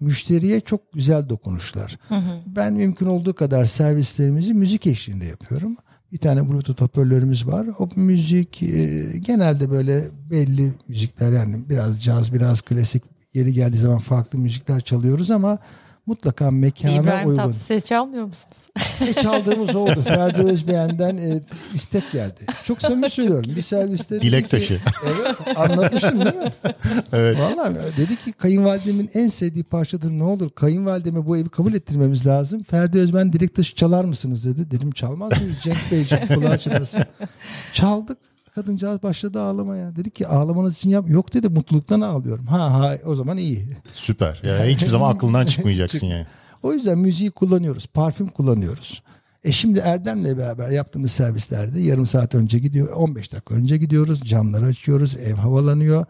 müşteriye 0.00 0.60
çok 0.60 0.92
güzel 0.92 1.28
dokunuşlar. 1.28 1.98
Ben 2.46 2.74
mümkün 2.74 3.06
olduğu 3.06 3.34
kadar 3.34 3.64
servislerimizi 3.64 4.54
müzik 4.54 4.86
eşliğinde 4.86 5.24
yapıyorum. 5.24 5.76
Bir 6.14 6.18
tane 6.18 6.50
bluetooth 6.50 6.80
hoparlörümüz 6.80 7.46
var. 7.46 7.66
O 7.78 7.88
müzik 7.96 8.62
e, 8.62 9.04
genelde 9.18 9.70
böyle 9.70 10.04
belli 10.30 10.72
müzikler 10.88 11.32
yani 11.32 11.56
biraz 11.68 12.02
caz 12.02 12.32
biraz 12.32 12.62
klasik 12.62 13.02
yeri 13.34 13.52
geldiği 13.52 13.76
zaman 13.76 13.98
farklı 13.98 14.38
müzikler 14.38 14.80
çalıyoruz 14.80 15.30
ama 15.30 15.58
mutlaka 16.06 16.50
mekana 16.50 16.92
İbrahim 16.92 17.28
uygun. 17.28 17.42
Tatlıses 17.42 17.84
çalmıyor 17.84 18.24
musunuz? 18.24 18.70
Ne 19.00 19.12
çaldığımız 19.12 19.76
oldu. 19.76 20.02
Ferdi 20.04 20.42
Özbeğen'den 20.42 21.16
e, 21.16 21.40
istek 21.74 22.12
geldi. 22.12 22.46
Çok 22.64 22.82
samimi 22.82 23.10
söylüyorum. 23.10 23.52
Bir 23.56 23.62
serviste 23.62 24.20
Dilek 24.22 24.44
ki- 24.44 24.50
taşı. 24.50 24.80
Evet 25.06 25.58
anlatmıştım 25.58 26.24
değil 26.24 26.34
mi? 26.36 26.52
Evet. 27.12 27.38
Vallahi 27.40 27.74
dedi 27.96 28.16
ki 28.16 28.32
kayınvalidemin 28.32 29.10
en 29.14 29.28
sevdiği 29.28 29.64
parçadır 29.64 30.10
ne 30.10 30.24
olur 30.24 30.50
kayınvalideme 30.50 31.26
bu 31.26 31.36
evi 31.36 31.48
kabul 31.48 31.74
ettirmemiz 31.74 32.26
lazım. 32.26 32.62
Ferdi 32.62 32.98
Özben 32.98 33.32
dilek 33.32 33.54
taşı 33.54 33.74
çalar 33.74 34.04
mısınız 34.04 34.44
dedi. 34.44 34.70
Dedim 34.70 34.90
çalmaz 34.90 35.40
mıyız 35.42 35.56
Cenk 35.62 35.78
Beyciğim 35.92 36.26
kulağı 36.26 36.58
çınlasın. 36.58 37.02
Çaldık. 37.72 38.18
Kadıncağız 38.54 39.02
başladı 39.02 39.40
ağlamaya. 39.42 39.96
Dedi 39.96 40.10
ki 40.10 40.26
ağlamanız 40.26 40.76
için 40.76 40.90
yap. 40.90 41.04
Yok 41.08 41.34
dedi 41.34 41.48
mutluluktan 41.48 42.00
ağlıyorum. 42.00 42.46
Ha 42.46 42.72
ha 42.74 42.96
o 43.06 43.14
zaman 43.14 43.38
iyi. 43.38 43.68
Süper. 43.94 44.40
Ya 44.44 44.64
hiçbir 44.64 44.90
zaman 44.90 45.10
aklından 45.14 45.46
çıkmayacaksın 45.46 46.06
yani. 46.06 46.26
O 46.62 46.72
yüzden 46.72 46.98
müziği 46.98 47.30
kullanıyoruz. 47.30 47.86
Parfüm 47.86 48.28
kullanıyoruz. 48.28 49.02
E 49.44 49.52
şimdi 49.52 49.78
Erdem'le 49.78 50.38
beraber 50.38 50.70
yaptığımız 50.70 51.10
servislerde 51.12 51.80
yarım 51.80 52.06
saat 52.06 52.34
önce 52.34 52.58
gidiyor, 52.58 52.92
15 52.92 53.32
dakika 53.32 53.54
önce 53.54 53.76
gidiyoruz, 53.76 54.20
camları 54.20 54.64
açıyoruz, 54.64 55.16
ev 55.16 55.34
havalanıyor. 55.34 56.04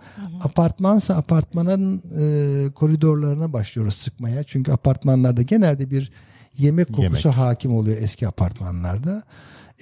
Apartmansa 0.44 1.16
apartmanın 1.16 2.02
e, 2.18 2.70
koridorlarına 2.72 3.52
başlıyoruz 3.52 3.94
sıkmaya. 3.94 4.42
Çünkü 4.42 4.72
apartmanlarda 4.72 5.42
genelde 5.42 5.90
bir 5.90 6.12
yemek 6.58 6.88
kokusu 6.88 7.02
Yemek. 7.28 7.38
hakim 7.38 7.74
oluyor 7.76 7.96
eski 8.00 8.28
apartmanlarda. 8.28 9.22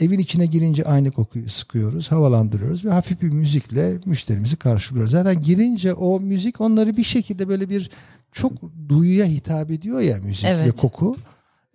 Evin 0.01 0.19
içine 0.19 0.47
girince 0.47 0.85
aynı 0.85 1.11
kokuyu 1.11 1.51
sıkıyoruz, 1.51 2.11
havalandırıyoruz 2.13 2.85
ve 2.85 2.91
hafif 2.91 3.23
bir 3.23 3.29
müzikle 3.29 3.99
müşterimizi 4.07 4.57
karşılıyoruz. 4.57 5.11
Zaten 5.11 5.41
girince 5.41 5.95
o 5.95 6.21
müzik 6.21 6.61
onları 6.61 6.97
bir 6.97 7.05
şekilde 7.05 7.49
böyle 7.49 7.69
bir 7.71 7.91
çok 8.33 8.53
duyuya 8.89 9.27
hitap 9.27 9.71
ediyor 9.71 10.01
ya 10.01 10.17
müzik 10.19 10.45
ve 10.45 10.49
Evet. 10.49 10.77
koku. 10.77 11.17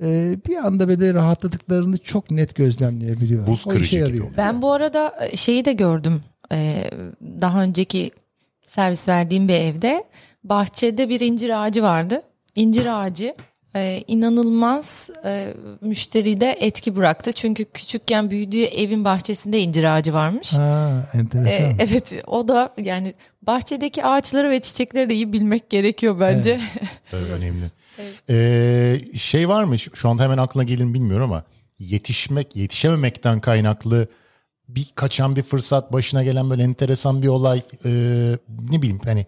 Ee, 0.02 0.36
bir 0.48 0.56
anda 0.56 0.88
böyle 0.88 1.14
rahatladıklarını 1.14 1.98
çok 1.98 2.32
net 2.32 2.56
gözlemleyebiliyor. 2.56 3.48
Buz 3.48 3.68
O 3.68 3.72
işe 3.72 3.78
kırıcı 3.80 3.92
gibi 3.92 4.02
yarıyor. 4.02 4.24
oluyor. 4.24 4.38
Ben 4.38 4.62
bu 4.62 4.72
arada 4.74 5.14
e, 5.32 5.36
şeyi 5.36 5.66
de 5.66 5.74
gördüm. 5.74 6.22
Ee, 6.52 6.90
daha 7.42 7.64
önceki 7.64 8.12
servis 8.66 9.10
verdiğim 9.10 9.48
bir 9.48 9.54
evde 9.54 10.04
bahçede 10.44 11.10
bir 11.10 11.20
incir 11.20 11.62
ağacı 11.64 11.84
vardı. 11.84 12.22
İncir 12.56 13.02
ağacı 13.02 13.36
e, 13.78 14.04
inanılmaz 14.08 15.10
e, 15.26 15.54
müşteride 15.82 16.58
etki 16.60 16.96
bıraktı. 16.96 17.32
Çünkü 17.32 17.66
küçükken 17.66 18.30
büyüdüğü 18.30 18.64
evin 18.64 19.06
bahçesinde 19.06 19.60
incir 19.60 19.84
ağacı 19.84 20.14
varmış. 20.14 20.54
Ha, 20.54 21.10
enteresan. 21.14 21.72
E, 21.72 21.76
evet 21.80 22.24
o 22.28 22.48
da 22.48 22.74
yani 22.78 23.14
bahçedeki 23.42 24.04
ağaçları 24.04 24.50
ve 24.50 24.60
çiçekleri 24.60 25.10
de 25.10 25.14
iyi 25.14 25.34
bilmek 25.34 25.70
gerekiyor 25.70 26.20
bence. 26.20 26.62
Tabii 27.12 27.32
önemli. 27.32 27.66
Ee, 28.30 29.00
şey 29.18 29.50
var 29.50 29.64
mı? 29.64 29.80
Şu 29.80 29.96
şu 29.96 30.10
anda 30.10 30.24
hemen 30.24 30.38
aklına 30.38 30.64
gelin 30.64 30.94
bilmiyorum 30.94 31.32
ama 31.32 31.44
yetişmek, 31.80 32.56
yetişememekten 32.56 33.40
kaynaklı 33.40 34.08
bir 34.68 34.92
kaçan 34.96 35.36
bir 35.36 35.44
fırsat, 35.44 35.94
başına 35.94 36.24
gelen 36.24 36.50
böyle 36.50 36.64
enteresan 36.64 37.22
bir 37.22 37.28
olay, 37.28 37.62
e, 37.86 37.92
ne 38.72 38.82
bileyim 38.82 39.00
hani 39.06 39.26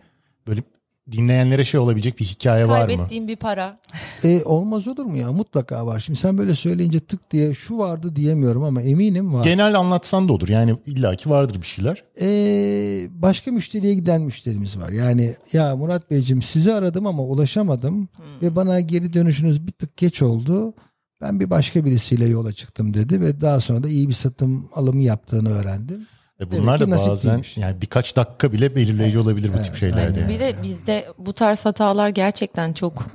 böyle 0.47 0.61
dinleyenlere 1.11 1.65
şey 1.65 1.79
olabilecek 1.79 2.19
bir 2.19 2.25
hikaye 2.25 2.67
var 2.67 2.81
mı? 2.81 2.87
Kaybettiğim 2.87 3.27
bir 3.27 3.35
para. 3.35 3.79
E, 4.23 4.43
olmaz 4.43 4.87
olur 4.87 5.05
mu 5.05 5.17
ya? 5.17 5.31
Mutlaka 5.31 5.85
var. 5.85 5.99
Şimdi 5.99 6.19
sen 6.19 6.37
böyle 6.37 6.55
söyleyince 6.55 6.99
tık 6.99 7.31
diye 7.31 7.53
şu 7.53 7.77
vardı 7.77 8.15
diyemiyorum 8.15 8.63
ama 8.63 8.81
eminim 8.81 9.33
var. 9.33 9.43
Genel 9.43 9.79
anlatsan 9.79 10.27
da 10.27 10.33
olur. 10.33 10.49
Yani 10.49 10.75
illaki 10.85 11.29
vardır 11.29 11.61
bir 11.61 11.65
şeyler. 11.67 12.03
Ee, 12.21 13.07
başka 13.21 13.51
müşteriye 13.51 13.93
giden 13.93 14.21
müşterimiz 14.21 14.77
var. 14.77 14.89
Yani 14.89 15.35
ya 15.53 15.75
Murat 15.75 16.11
Beyciğim 16.11 16.41
sizi 16.41 16.73
aradım 16.73 17.07
ama 17.07 17.23
ulaşamadım 17.23 18.09
ve 18.41 18.55
bana 18.55 18.79
geri 18.79 19.13
dönüşünüz 19.13 19.67
bir 19.67 19.71
tık 19.71 19.97
geç 19.97 20.21
oldu. 20.21 20.73
Ben 21.21 21.39
bir 21.39 21.49
başka 21.49 21.85
birisiyle 21.85 22.25
yola 22.25 22.53
çıktım 22.53 22.93
dedi 22.93 23.21
ve 23.21 23.41
daha 23.41 23.61
sonra 23.61 23.83
da 23.83 23.87
iyi 23.89 24.09
bir 24.09 24.13
satım 24.13 24.69
alımı 24.75 25.01
yaptığını 25.01 25.49
öğrendim. 25.49 26.07
E 26.41 26.51
bunlar 26.51 26.79
da 26.79 26.91
bazen 26.91 27.31
değilmiş. 27.31 27.57
yani 27.57 27.81
birkaç 27.81 28.15
dakika 28.15 28.53
bile 28.53 28.75
belirleyici 28.75 29.19
olabilir 29.19 29.51
bu 29.57 29.61
tip 29.61 29.75
şeylerde. 29.75 30.27
Bir 30.29 30.39
de 30.39 30.55
bizde 30.63 31.07
bu 31.17 31.33
tarz 31.33 31.65
hatalar 31.65 32.09
gerçekten 32.09 32.73
çok 32.73 33.05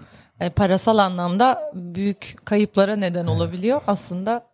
e, 0.40 0.50
parasal 0.50 0.98
anlamda 0.98 1.72
büyük 1.74 2.36
kayıplara 2.44 2.96
neden 2.96 3.26
olabiliyor. 3.26 3.80
Aslında 3.86 4.46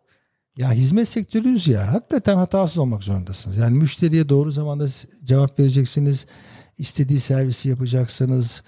Ya 0.57 0.73
hizmet 0.73 1.09
sektörüyüz 1.09 1.69
ya. 1.69 1.93
Hakikaten 1.93 2.37
hatasız 2.37 2.79
olmak 2.79 3.03
zorundasınız. 3.03 3.57
Yani 3.57 3.79
müşteriye 3.79 4.29
doğru 4.29 4.51
zamanda 4.51 4.87
cevap 5.25 5.59
vereceksiniz. 5.61 6.27
istediği 6.79 7.21
servisi 7.21 7.69
yapacaksınız 7.69 8.63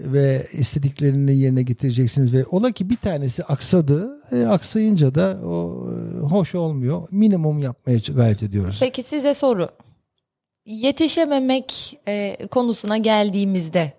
ve 0.00 0.46
istediklerini 0.52 1.36
yerine 1.36 1.62
getireceksiniz 1.62 2.32
ve 2.32 2.44
ola 2.46 2.72
ki 2.72 2.90
bir 2.90 2.96
tanesi 2.96 3.44
aksadı. 3.44 4.20
E, 4.32 4.44
aksayınca 4.46 5.14
da 5.14 5.40
o 5.44 5.88
e, 5.90 6.20
hoş 6.20 6.54
olmuyor. 6.54 7.08
Minimum 7.10 7.58
yapmaya 7.58 7.98
gayret 7.98 8.42
ediyoruz. 8.42 8.76
peki 8.80 9.02
size 9.02 9.34
soru. 9.34 9.68
Yetişememek 10.66 11.98
e, 12.08 12.36
konusuna 12.50 12.96
geldiğimizde 12.96 13.92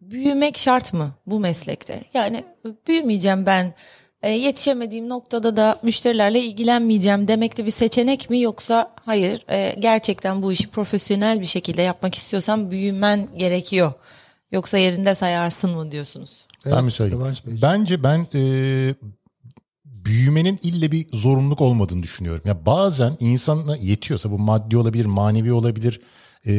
büyümek 0.00 0.58
şart 0.58 0.92
mı 0.92 1.10
bu 1.26 1.40
meslekte? 1.40 2.00
Yani 2.14 2.44
büyümeyeceğim 2.88 3.46
ben 3.46 3.74
e, 4.22 4.30
yetişemediğim 4.30 5.08
noktada 5.08 5.56
da 5.56 5.78
müşterilerle 5.82 6.40
ilgilenmeyeceğim 6.40 7.28
demek 7.28 7.56
de 7.56 7.66
bir 7.66 7.70
seçenek 7.70 8.30
mi 8.30 8.40
yoksa 8.40 8.92
hayır 9.04 9.44
e, 9.50 9.74
gerçekten 9.78 10.42
bu 10.42 10.52
işi 10.52 10.68
profesyonel 10.68 11.40
bir 11.40 11.46
şekilde 11.46 11.82
yapmak 11.82 12.14
istiyorsan 12.14 12.70
büyümen 12.70 13.28
gerekiyor. 13.36 13.92
Yoksa 14.52 14.78
yerinde 14.78 15.14
sayarsın 15.14 15.70
mı 15.70 15.92
diyorsunuz? 15.92 16.46
Ben 16.66 16.84
mi 16.84 16.90
söyleyeyim? 16.90 17.36
Bence 17.46 18.02
ben 18.02 18.26
e, 18.34 18.94
büyümenin 19.84 20.58
ille 20.62 20.92
bir 20.92 21.06
zorunluluk 21.12 21.60
olmadığını 21.60 22.02
düşünüyorum. 22.02 22.42
Ya 22.44 22.66
bazen 22.66 23.16
insana 23.20 23.76
yetiyorsa 23.76 24.30
bu 24.30 24.38
maddi 24.38 24.76
olabilir, 24.76 25.06
manevi 25.06 25.52
olabilir, 25.52 26.00
e, 26.46 26.52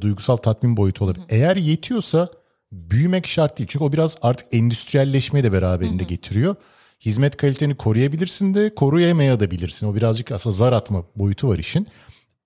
duygusal 0.00 0.36
tatmin 0.36 0.76
boyutu 0.76 1.04
olabilir. 1.04 1.24
Eğer 1.28 1.56
yetiyorsa 1.56 2.28
büyümek 2.72 3.26
şart 3.26 3.58
değil. 3.58 3.68
Çünkü 3.72 3.84
o 3.84 3.92
biraz 3.92 4.16
artık 4.22 4.54
endüstriyelleşmeyi 4.54 5.44
de 5.44 5.52
beraberinde 5.52 6.04
getiriyor. 6.04 6.54
Hizmet 7.00 7.36
kaliteni 7.36 7.74
koruyabilirsin 7.74 8.54
de 8.54 8.74
koruyamayabilirsin. 8.74 9.86
O 9.86 9.94
birazcık 9.94 10.32
aslında 10.32 10.56
zar 10.56 10.72
atma 10.72 11.04
boyutu 11.16 11.48
var 11.48 11.58
işin. 11.58 11.86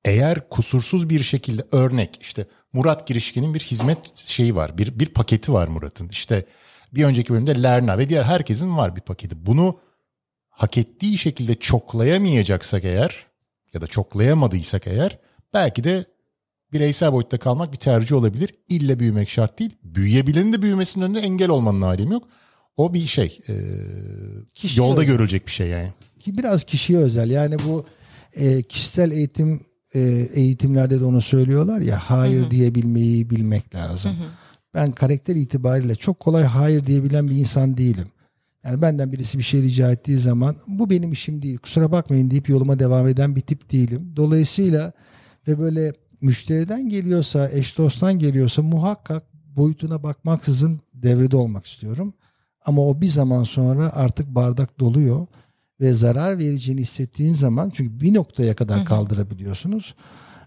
Eğer 0.04 0.48
kusursuz 0.48 1.08
bir 1.08 1.22
şekilde 1.22 1.62
örnek 1.72 2.18
işte 2.20 2.46
Murat 2.74 3.06
Girişkin'in 3.06 3.54
bir 3.54 3.60
hizmet 3.60 4.16
şeyi 4.16 4.56
var. 4.56 4.78
Bir, 4.78 4.98
bir 4.98 5.06
paketi 5.06 5.52
var 5.52 5.68
Murat'ın. 5.68 6.08
İşte 6.08 6.44
bir 6.94 7.04
önceki 7.04 7.32
bölümde 7.32 7.62
Lerna 7.62 7.98
ve 7.98 8.08
diğer 8.08 8.24
herkesin 8.24 8.76
var 8.76 8.96
bir 8.96 9.00
paketi. 9.00 9.46
Bunu 9.46 9.78
hak 10.48 10.78
ettiği 10.78 11.18
şekilde 11.18 11.54
çoklayamayacaksak 11.54 12.84
eğer 12.84 13.26
ya 13.72 13.80
da 13.80 13.86
çoklayamadıysak 13.86 14.86
eğer 14.86 15.18
belki 15.54 15.84
de 15.84 16.04
bireysel 16.72 17.12
boyutta 17.12 17.38
kalmak 17.38 17.72
bir 17.72 17.78
tercih 17.78 18.16
olabilir. 18.16 18.54
İlle 18.68 18.98
büyümek 18.98 19.28
şart 19.28 19.58
değil. 19.58 19.76
Büyüyebilenin 19.82 20.52
de 20.52 20.62
büyümesinin 20.62 21.04
önünde 21.04 21.20
engel 21.20 21.48
olmanın 21.48 21.82
alemi 21.82 22.12
yok. 22.12 22.28
O 22.76 22.94
bir 22.94 23.06
şey. 23.06 23.38
e, 23.48 23.52
yolda 24.74 25.00
özel. 25.00 25.12
görülecek 25.12 25.46
bir 25.46 25.52
şey 25.52 25.68
yani. 25.68 25.88
biraz 26.26 26.64
kişiye 26.64 26.98
özel. 26.98 27.30
Yani 27.30 27.56
bu 27.58 27.86
e, 28.34 28.62
kişisel 28.62 29.10
eğitim 29.10 29.60
e, 29.94 30.00
eğitimlerde 30.34 31.00
de 31.00 31.04
onu 31.04 31.20
söylüyorlar 31.20 31.80
ya 31.80 31.98
hayır 31.98 32.50
diyebilmeyi 32.50 33.30
bilmek 33.30 33.74
lazım. 33.74 34.12
Ben 34.74 34.92
karakter 34.92 35.36
itibariyle 35.36 35.94
çok 35.96 36.20
kolay 36.20 36.44
hayır 36.44 36.86
diyebilen 36.86 37.28
bir 37.28 37.36
insan 37.36 37.76
değilim. 37.76 38.06
Yani 38.64 38.82
benden 38.82 39.12
birisi 39.12 39.38
bir 39.38 39.42
şey 39.42 39.62
rica 39.62 39.92
ettiği 39.92 40.18
zaman 40.18 40.56
bu 40.66 40.90
benim 40.90 41.12
işim 41.12 41.42
değil 41.42 41.58
kusura 41.58 41.92
bakmayın 41.92 42.30
deyip 42.30 42.48
yoluma 42.48 42.78
devam 42.78 43.08
eden 43.08 43.36
bir 43.36 43.40
tip 43.40 43.72
değilim. 43.72 44.12
Dolayısıyla 44.16 44.92
ve 45.48 45.58
böyle 45.58 45.92
müşteriden 46.20 46.88
geliyorsa 46.88 47.48
eş 47.50 47.78
dosttan 47.78 48.18
geliyorsa 48.18 48.62
muhakkak 48.62 49.22
boyutuna 49.56 50.02
bakmaksızın 50.02 50.80
devrede 50.94 51.36
olmak 51.36 51.66
istiyorum. 51.66 52.14
Ama 52.66 52.82
o 52.82 53.00
bir 53.00 53.08
zaman 53.08 53.42
sonra 53.44 53.92
artık 53.92 54.28
bardak 54.28 54.80
doluyor 54.80 55.26
ve 55.80 55.90
zarar 55.90 56.38
vereceğini 56.38 56.80
hissettiğin 56.80 57.34
zaman 57.34 57.70
çünkü 57.74 58.00
bir 58.00 58.14
noktaya 58.14 58.54
kadar 58.54 58.84
kaldırabiliyorsunuz. 58.84 59.94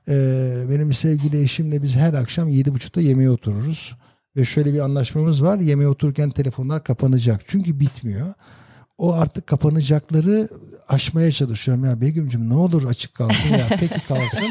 Ee, 0.09 0.65
benim 0.69 0.93
sevgili 0.93 1.41
eşimle 1.43 1.83
biz 1.83 1.95
her 1.95 2.13
akşam 2.13 2.49
yedi 2.49 2.73
buçukta 2.73 3.01
yemeğe 3.01 3.29
otururuz. 3.29 3.95
Ve 4.35 4.45
şöyle 4.45 4.73
bir 4.73 4.79
anlaşmamız 4.79 5.43
var. 5.43 5.59
Yemeğe 5.59 5.89
otururken 5.89 6.29
telefonlar 6.29 6.83
kapanacak. 6.83 7.41
Çünkü 7.47 7.79
bitmiyor. 7.79 8.33
O 8.97 9.13
artık 9.13 9.47
kapanacakları 9.47 10.49
aşmaya 10.87 11.31
çalışıyorum. 11.31 11.85
Ya 11.85 12.01
Begüm'cüm 12.01 12.49
ne 12.49 12.53
olur 12.53 12.85
açık 12.85 13.13
kalsın 13.13 13.49
ya 13.49 13.67
peki 13.79 14.07
kalsın. 14.07 14.45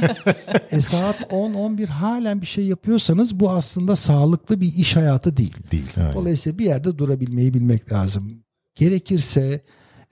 e 0.71 0.81
saat 0.81 1.21
10-11 1.21 1.87
halen 1.87 2.41
bir 2.41 2.47
şey 2.47 2.65
yapıyorsanız 2.65 3.41
bu 3.41 3.51
aslında 3.51 3.97
sağlıklı 3.97 4.61
bir 4.61 4.75
iş 4.75 4.97
hayatı 4.97 5.37
değil. 5.37 5.57
Değil. 5.73 5.95
Dolayısıyla 6.15 6.59
bir 6.59 6.65
yerde 6.65 6.99
durabilmeyi 6.99 7.55
bilmek 7.55 7.93
lazım. 7.93 8.33
Gerekirse 8.75 9.61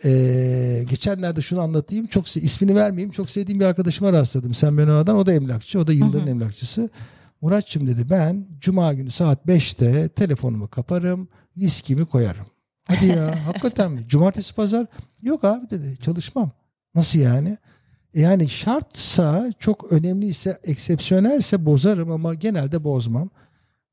eee, 0.04 0.84
geçenlerde 0.84 1.40
şunu 1.40 1.60
anlatayım. 1.60 2.06
Çok 2.06 2.36
ismini 2.36 2.74
vermeyeyim. 2.74 3.10
Çok 3.12 3.30
sevdiğim 3.30 3.60
bir 3.60 3.64
arkadaşıma 3.64 4.12
rastladım. 4.12 4.54
Sen 4.54 4.78
ben 4.78 4.88
oradan. 4.88 5.16
O 5.16 5.26
da 5.26 5.32
emlakçı. 5.32 5.78
O 5.80 5.86
da 5.86 5.92
yılların 5.92 6.26
emlakçısı. 6.28 6.88
Muratçım 7.40 7.86
dedi 7.86 8.10
ben 8.10 8.46
cuma 8.60 8.92
günü 8.92 9.10
saat 9.10 9.46
5'te 9.46 10.08
telefonumu 10.08 10.68
kaparım, 10.68 11.28
viskimi 11.56 12.04
koyarım. 12.06 12.46
Hadi 12.88 13.06
ya 13.06 13.34
hakikaten 13.46 13.92
mi? 13.92 14.04
Cumartesi 14.08 14.54
pazar? 14.54 14.86
Yok 15.22 15.44
abi 15.44 15.70
dedi 15.70 15.98
çalışmam. 16.02 16.50
Nasıl 16.94 17.18
yani? 17.18 17.58
E 18.14 18.20
Yani 18.20 18.48
şartsa 18.48 19.52
çok 19.58 19.92
önemliyse, 19.92 20.58
eksepsiyonelse 20.64 21.66
bozarım 21.66 22.10
ama 22.10 22.34
genelde 22.34 22.84
bozmam. 22.84 23.30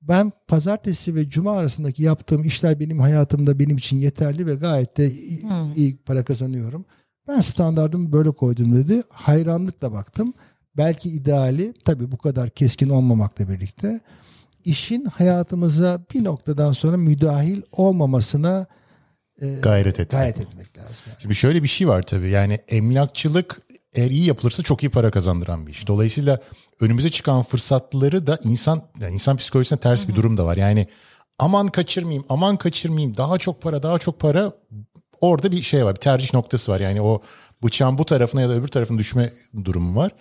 Ben 0.01 0.31
pazartesi 0.47 1.15
ve 1.15 1.29
cuma 1.29 1.57
arasındaki 1.57 2.03
yaptığım 2.03 2.43
işler 2.43 2.79
benim 2.79 2.99
hayatımda 2.99 3.59
benim 3.59 3.77
için 3.77 3.97
yeterli 3.97 4.45
ve 4.45 4.55
gayet 4.55 4.97
de 4.97 5.11
iyi, 5.11 5.41
Hmm. 5.41 5.73
iyi 5.75 5.97
para 5.97 6.23
kazanıyorum. 6.23 6.85
Ben 7.27 7.39
standartımı 7.41 8.11
böyle 8.11 8.31
koydum 8.31 8.75
dedi. 8.75 9.03
Hayranlıkla 9.09 9.91
baktım. 9.91 10.33
Belki 10.77 11.09
ideali 11.09 11.73
tabii 11.85 12.11
bu 12.11 12.17
kadar 12.17 12.49
keskin 12.49 12.89
olmamakla 12.89 13.49
birlikte 13.49 13.99
işin 14.65 15.05
hayatımıza 15.05 16.01
bir 16.13 16.23
noktadan 16.23 16.71
sonra 16.71 16.97
müdahil 16.97 17.61
olmamasına 17.71 18.65
e, 19.41 19.53
Gayret 19.53 19.99
etmek. 19.99 20.09
gayret 20.11 20.37
etmek 20.41 20.77
lazım. 20.77 20.95
yani. 21.07 21.17
Şimdi 21.21 21.35
şöyle 21.35 21.63
bir 21.63 21.67
şey 21.67 21.87
var 21.87 22.01
tabii 22.01 22.29
yani 22.29 22.53
emlakçılık 22.67 23.61
eğer 23.93 24.11
iyi 24.11 24.25
yapılırsa 24.25 24.63
çok 24.63 24.83
iyi 24.83 24.89
para 24.89 25.11
kazandıran 25.11 25.67
bir 25.67 25.71
iş. 25.71 25.87
Dolayısıyla 25.87 26.39
önümüze 26.81 27.09
çıkan 27.09 27.43
fırsatları 27.43 28.27
da 28.27 28.39
insan 28.43 28.81
yani 28.99 29.13
insan 29.13 29.37
psikolojisine 29.37 29.79
ters 29.79 30.07
bir 30.07 30.15
durum 30.15 30.37
da 30.37 30.45
var. 30.45 30.57
Yani 30.57 30.87
aman 31.39 31.67
kaçırmayayım, 31.67 32.25
aman 32.29 32.57
kaçırmayayım, 32.57 33.17
daha 33.17 33.37
çok 33.37 33.61
para, 33.61 33.83
daha 33.83 33.99
çok 33.99 34.19
para 34.19 34.53
orada 35.21 35.51
bir 35.51 35.61
şey 35.61 35.85
var, 35.85 35.95
bir 35.95 35.99
tercih 35.99 36.33
noktası 36.33 36.71
var. 36.71 36.79
Yani 36.79 37.01
o 37.01 37.21
bıçağın 37.63 37.97
bu 37.97 38.05
tarafına 38.05 38.41
ya 38.41 38.49
da 38.49 38.53
öbür 38.53 38.67
tarafına 38.67 38.97
düşme 38.97 39.33
durumu 39.65 39.99
var. 39.99 40.11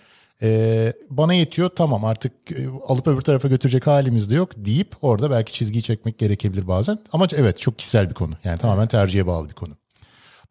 Ee, 0.43 0.93
bana 1.09 1.33
yetiyor 1.33 1.69
tamam 1.69 2.05
artık 2.05 2.51
e, 2.51 2.67
alıp 2.87 3.07
öbür 3.07 3.21
tarafa 3.21 3.47
götürecek 3.47 3.87
halimiz 3.87 4.31
de 4.31 4.35
yok 4.35 4.51
deyip 4.55 4.95
orada 5.01 5.31
belki 5.31 5.53
çizgiyi 5.53 5.83
çekmek 5.83 6.17
gerekebilir 6.17 6.67
bazen. 6.67 6.99
Ama 7.13 7.27
evet 7.35 7.59
çok 7.59 7.77
kişisel 7.77 8.09
bir 8.09 8.13
konu. 8.13 8.33
Yani 8.43 8.57
tamamen 8.57 8.87
tercihe 8.87 9.27
bağlı 9.27 9.49
bir 9.49 9.53
konu. 9.53 9.80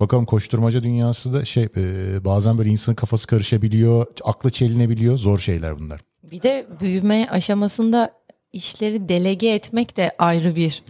Bakalım 0.00 0.24
koşturmaca 0.24 0.82
dünyası 0.82 1.32
da 1.32 1.44
şey 1.44 1.68
e, 1.76 2.24
bazen 2.24 2.58
böyle 2.58 2.70
insanın 2.70 2.96
kafası 2.96 3.26
karışabiliyor, 3.26 4.06
aklı 4.24 4.50
çelinebiliyor. 4.50 5.18
Zor 5.18 5.38
şeyler 5.38 5.78
bunlar. 5.78 6.00
Bir 6.30 6.42
de 6.42 6.66
büyüme 6.80 7.28
aşamasında 7.30 8.12
işleri 8.52 9.08
delege 9.08 9.48
etmek 9.48 9.96
de 9.96 10.12
ayrı 10.18 10.56
bir 10.56 10.82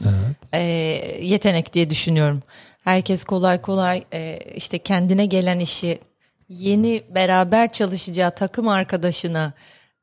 e, 0.53 0.61
yetenek 1.23 1.73
diye 1.75 1.91
düşünüyorum. 1.91 2.43
Herkes 2.85 3.25
kolay 3.25 3.63
kolay 3.63 4.05
e, 4.13 4.39
işte 4.55 4.79
kendine 4.79 5.27
gelen 5.27 5.59
işi 5.59 5.99
yeni 6.49 7.03
beraber 7.15 7.73
çalışacağı 7.73 8.35
takım 8.35 8.69
arkadaşına 8.69 9.53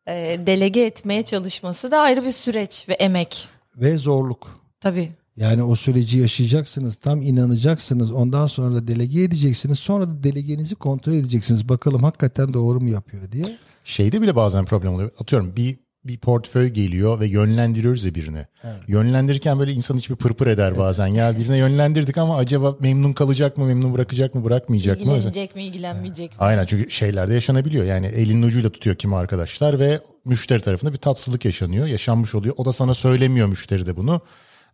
e, 0.08 0.38
delege 0.48 0.86
etmeye 0.86 1.24
çalışması 1.24 1.92
da 1.92 2.00
ayrı 2.00 2.24
bir 2.24 2.32
süreç 2.32 2.90
ve 2.90 2.94
emek. 2.94 3.48
Ve 3.76 3.98
zorluk. 3.98 4.62
Tabii. 4.82 5.12
Yani 5.38 5.63
o 5.63 5.75
süreci 5.75 6.17
yaşayacaksınız, 6.17 6.96
tam 6.96 7.22
inanacaksınız. 7.22 8.12
Ondan 8.12 8.48
sonra 8.48 8.75
da 8.75 8.88
delege 8.88 9.24
edeceksiniz. 9.24 9.79
Sonra 9.79 10.08
da 10.08 10.24
delegenizi 10.24 10.75
kontrol 10.75 11.13
edeceksiniz. 11.13 11.70
Bakalım 11.70 12.03
hakikaten 12.03 12.53
doğru 12.53 12.79
mu 12.79 12.89
yapıyor 12.89 13.32
diye. 13.32 13.58
Şeyde 13.84 14.22
bile 14.22 14.36
bazen 14.36 14.65
problem 14.65 14.94
oluyor. 14.94 15.10
Atıyorum 15.20 15.56
bir 15.56 15.77
bir 16.08 16.17
portföy 16.17 16.67
geliyor 16.67 17.20
ve 17.20 17.27
yönlendiriyoruz 17.27 18.06
ya 18.06 18.15
birine. 18.15 18.46
Yönlendirirken 18.88 19.60
böyle 19.60 19.74
insan 19.74 19.98
içi 19.98 20.10
bir 20.10 20.15
pırpır 20.15 20.48
eder 20.48 20.77
bazen. 20.77 21.08
Ya 21.08 21.38
birine 21.38 21.58
yönlendirdik 21.58 22.17
ama 22.17 22.38
acaba 22.38 22.75
memnun 22.79 23.13
kalacak 23.13 23.58
mı, 23.58 23.65
memnun 23.65 23.94
bırakacak 23.94 24.36
mı, 24.36 24.44
bırakmayacak 24.44 25.06
mı? 25.06 25.13
İlgilenecek 25.13 25.56
mi, 25.56 25.63
ilgilenmeyecek 25.63 26.32
mi? 26.32 26.38
Aynen 26.39 26.65
çünkü 26.65 26.91
şeylerde 26.91 27.34
yaşanabiliyor. 27.34 27.86
Yani 27.86 28.06
elinin 28.06 28.44
ucuyla 28.44 28.70
tutuyor 28.70 28.96
kimi 28.96 29.15
arkadaşlar 29.15 29.79
ve 29.79 30.00
müşteri 30.25 30.62
tarafında 30.62 30.94
bir 30.94 30.98
tatsızlık 30.98 31.46
yaşanıyor. 31.46 31.88
Yaşanmış 31.88 32.36
oluyor. 32.36 32.56
O 32.58 32.65
da 32.65 32.74
sana 32.74 32.94
söylemiyor 32.94 33.48
müşteri 33.48 33.86
de 33.86 33.98
bunu. 33.98 34.22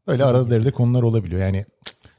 Böyle 0.07 0.23
aralarda 0.23 0.71
konular 0.71 1.03
olabiliyor. 1.03 1.41
Yani 1.41 1.65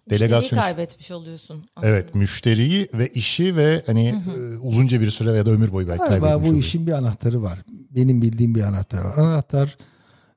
Müşteriyi 0.06 0.30
delegasyon 0.30 0.58
kaybetmiş 0.58 1.10
oluyorsun. 1.10 1.64
Evet 1.82 2.14
müşteriyi 2.14 2.88
ve 2.94 3.08
işi 3.08 3.56
ve 3.56 3.82
hani 3.86 4.08
e, 4.08 4.58
uzunca 4.58 5.00
bir 5.00 5.10
süre 5.10 5.32
ya 5.32 5.46
da 5.46 5.50
ömür 5.50 5.72
boyu 5.72 5.88
belki 5.88 5.98
Galiba 5.98 6.10
kaybetmiş 6.26 6.44
bu 6.44 6.48
oluyor. 6.48 6.64
işin 6.64 6.86
bir 6.86 6.92
anahtarı 6.92 7.42
var. 7.42 7.58
Benim 7.90 8.22
bildiğim 8.22 8.54
bir 8.54 8.62
anahtar 8.62 9.04
var. 9.04 9.18
Anahtar 9.18 9.76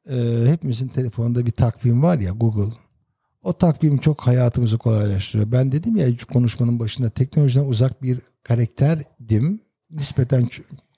e, 0.09 0.15
hepimizin 0.45 0.87
telefonunda 0.87 1.45
bir 1.45 1.51
takvim 1.51 2.03
var 2.03 2.19
ya 2.19 2.31
Google. 2.31 2.73
O 3.43 3.53
takvim 3.57 3.97
çok 3.97 4.21
hayatımızı 4.27 4.77
kolaylaştırıyor. 4.77 5.51
Ben 5.51 5.71
dedim 5.71 5.95
ya 5.95 6.17
şu 6.17 6.27
konuşmanın 6.27 6.79
başında 6.79 7.09
teknolojiden 7.09 7.65
uzak 7.65 8.03
bir 8.03 8.19
karakterdim. 8.43 9.61
Nispeten 9.91 10.49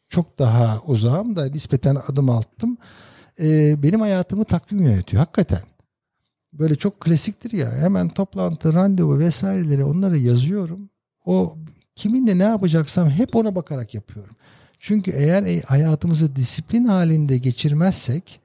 çok 0.09 0.39
daha 0.39 0.79
uzağım 0.85 1.35
da 1.35 1.45
nispeten 1.45 1.97
adım 2.07 2.29
attım. 2.29 2.77
E, 3.39 3.75
benim 3.83 3.99
hayatımı 4.01 4.45
takvim 4.45 4.81
yönetiyor 4.81 5.19
hakikaten. 5.19 5.61
Böyle 6.53 6.75
çok 6.75 6.99
klasiktir 6.99 7.51
ya. 7.51 7.71
Hemen 7.71 8.09
toplantı, 8.09 8.73
randevu 8.73 9.19
vesaireleri 9.19 9.83
onları 9.83 10.17
yazıyorum. 10.17 10.89
O 11.25 11.57
kiminle 11.95 12.37
ne 12.37 12.43
yapacaksam 12.43 13.09
hep 13.09 13.35
ona 13.35 13.55
bakarak 13.55 13.93
yapıyorum. 13.93 14.35
Çünkü 14.79 15.11
eğer 15.11 15.43
e, 15.43 15.61
hayatımızı 15.61 16.35
disiplin 16.35 16.85
halinde 16.85 17.37
geçirmezsek 17.37 18.41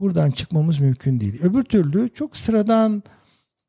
buradan 0.00 0.30
çıkmamız 0.30 0.78
mümkün 0.78 1.20
değil. 1.20 1.42
Öbür 1.42 1.62
türlü 1.62 2.10
çok 2.14 2.36
sıradan 2.36 3.02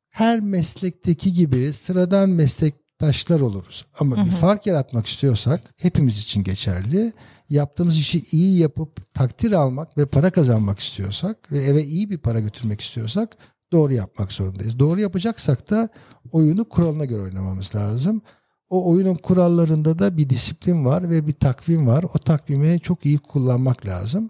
her 0.10 0.40
meslekteki 0.40 1.34
gibi 1.34 1.74
sıradan 1.74 2.30
meslektaşlar 2.30 3.42
oluruz. 3.42 3.86
Ama 4.00 4.26
bir 4.26 4.32
fark 4.32 4.66
yaratmak 4.66 5.08
istiyorsak 5.08 5.62
hepimiz 5.78 6.20
için 6.20 6.44
geçerli. 6.44 7.14
Yaptığımız 7.50 7.98
işi 7.98 8.24
iyi 8.32 8.60
yapıp 8.60 9.14
takdir 9.14 9.52
almak 9.52 9.98
ve 9.98 10.06
para 10.06 10.32
kazanmak 10.32 10.80
istiyorsak 10.80 11.52
ve 11.52 11.64
eve 11.64 11.84
iyi 11.84 12.10
bir 12.10 12.18
para 12.18 12.40
götürmek 12.40 12.82
istiyorsak 12.82 13.38
doğru 13.71 13.93
yapmak 13.93 14.32
zorundayız. 14.32 14.80
Doğru 14.80 15.01
yapacaksak 15.01 15.69
da 15.69 15.89
oyunu 16.32 16.69
kuralına 16.69 17.06
göre 17.06 17.21
oynamamız 17.21 17.75
lazım. 17.75 18.21
O 18.69 18.91
oyunun 18.91 19.15
kurallarında 19.15 19.99
da 19.99 20.17
bir 20.17 20.30
disiplin 20.30 20.86
var 20.86 21.10
ve 21.10 21.28
bir 21.28 21.34
takvim 21.34 21.88
var. 21.88 22.04
O 22.04 22.19
takvimi 22.19 22.80
çok 22.80 23.06
iyi 23.06 23.17
kullanmak 23.17 23.86
lazım. 23.86 24.30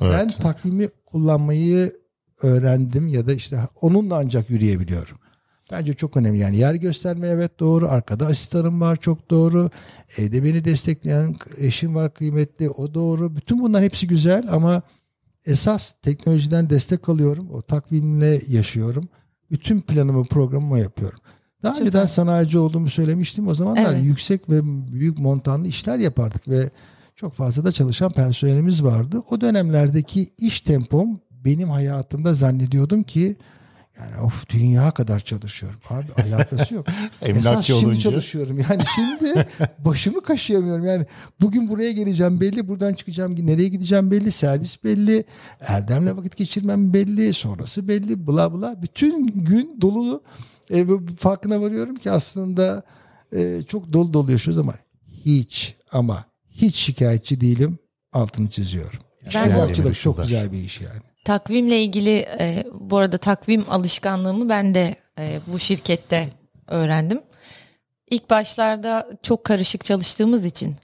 Evet. 0.00 0.14
Ben 0.14 0.30
takvimi 0.30 0.88
kullanmayı 1.06 1.92
öğrendim 2.42 3.06
ya 3.06 3.26
da 3.26 3.32
işte 3.32 3.60
onunla 3.80 4.16
ancak 4.16 4.50
yürüyebiliyorum. 4.50 5.18
Bence 5.72 5.94
çok 5.94 6.16
önemli. 6.16 6.38
Yani 6.38 6.56
yer 6.56 6.74
gösterme 6.74 7.28
evet 7.28 7.60
doğru. 7.60 7.88
Arkada 7.88 8.26
asistanım 8.26 8.80
var 8.80 8.96
çok 8.96 9.30
doğru. 9.30 9.70
Evde 10.18 10.44
beni 10.44 10.64
destekleyen 10.64 11.36
eşim 11.58 11.94
var 11.94 12.14
kıymetli. 12.14 12.70
O 12.70 12.94
doğru. 12.94 13.36
Bütün 13.36 13.58
bunlar 13.58 13.82
hepsi 13.82 14.06
güzel 14.06 14.44
ama 14.50 14.82
esas 15.46 15.92
teknolojiden 16.02 16.70
destek 16.70 17.08
alıyorum. 17.08 17.48
O 17.52 17.62
takvimle 17.62 18.40
yaşıyorum. 18.48 19.08
Bütün 19.50 19.78
planımı 19.78 20.24
programımı 20.24 20.78
yapıyorum. 20.78 21.18
Daha 21.62 21.72
Süper. 21.72 21.86
önceden 21.86 22.06
sanayici 22.06 22.58
olduğumu 22.58 22.90
söylemiştim. 22.90 23.48
O 23.48 23.54
zamanlar 23.54 23.92
Evet. 23.94 24.04
yüksek 24.04 24.50
ve 24.50 24.60
büyük 24.92 25.18
montanlı 25.18 25.68
işler 25.68 25.98
yapardık 25.98 26.48
ve 26.48 26.70
çok 27.16 27.34
fazla 27.34 27.64
da 27.64 27.72
çalışan 27.72 28.12
personelimiz 28.12 28.84
vardı. 28.84 29.22
O 29.30 29.40
dönemlerdeki 29.40 30.28
iş 30.38 30.60
tempom 30.60 31.20
benim 31.30 31.68
hayatımda 31.68 32.34
zannediyordum 32.34 33.02
ki 33.02 33.36
yani 34.00 34.20
of 34.24 34.48
dünya 34.48 34.90
kadar 34.90 35.20
çalışıyorum. 35.20 35.78
Abi 35.90 36.22
alakası 36.22 36.74
yok. 36.74 36.86
Emlakçı 37.22 37.48
Esas 37.50 37.66
şimdi 37.66 37.86
olunca. 37.86 38.00
çalışıyorum. 38.10 38.58
Yani 38.70 38.82
şimdi 38.94 39.46
başımı 39.78 40.22
kaşıyamıyorum. 40.22 40.84
Yani 40.84 41.06
bugün 41.40 41.68
buraya 41.68 41.92
geleceğim 41.92 42.40
belli. 42.40 42.68
Buradan 42.68 42.94
çıkacağım. 42.94 43.46
Nereye 43.46 43.68
gideceğim 43.68 44.10
belli. 44.10 44.32
Servis 44.32 44.84
belli. 44.84 45.24
Erdem'le 45.60 46.16
vakit 46.16 46.36
geçirmem 46.36 46.92
belli. 46.92 47.34
Sonrası 47.34 47.88
belli. 47.88 48.26
Bla 48.26 48.52
bla. 48.54 48.82
Bütün 48.82 49.26
gün 49.26 49.78
dolu. 49.80 50.22
E, 50.70 50.86
farkına 51.18 51.60
varıyorum 51.60 51.96
ki 51.96 52.10
aslında 52.10 52.82
e, 53.36 53.62
çok 53.68 53.92
dolu 53.92 54.12
dolu 54.12 54.32
yaşıyoruz 54.32 54.58
ama 54.58 54.74
hiç 55.24 55.74
ama 55.92 56.24
hiç 56.50 56.76
şikayetçi 56.76 57.40
değilim. 57.40 57.78
Altını 58.12 58.50
çiziyorum. 58.50 58.98
Ben- 59.34 59.40
Yani 59.40 59.52
emlakçılık 59.52 60.00
çok 60.00 60.22
güzel 60.22 60.52
bir 60.52 60.58
iş 60.58 60.80
yani. 60.80 61.00
Takvimle 61.26 61.80
ilgili 61.80 62.26
e, 62.38 62.64
bu 62.80 62.96
arada 62.96 63.18
takvim 63.18 63.64
alışkanlığımı 63.70 64.48
ben 64.48 64.74
de 64.74 64.96
e, 65.18 65.40
bu 65.46 65.58
şirkette 65.58 66.28
öğrendim. 66.66 67.22
İlk 68.10 68.30
başlarda 68.30 69.08
çok 69.22 69.44
karışık 69.44 69.84
çalıştığımız 69.84 70.44
için 70.44 70.76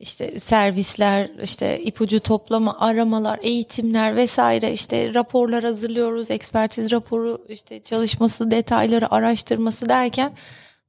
işte 0.00 0.40
servisler, 0.40 1.30
işte 1.42 1.80
ipucu 1.80 2.20
toplama, 2.20 2.80
aramalar, 2.80 3.38
eğitimler 3.42 4.16
vesaire 4.16 4.72
işte 4.72 5.14
raporlar 5.14 5.64
hazırlıyoruz, 5.64 6.30
ekspertiz 6.30 6.92
raporu, 6.92 7.46
işte 7.48 7.80
çalışması, 7.82 8.50
detayları 8.50 9.14
araştırması 9.14 9.88
derken 9.88 10.32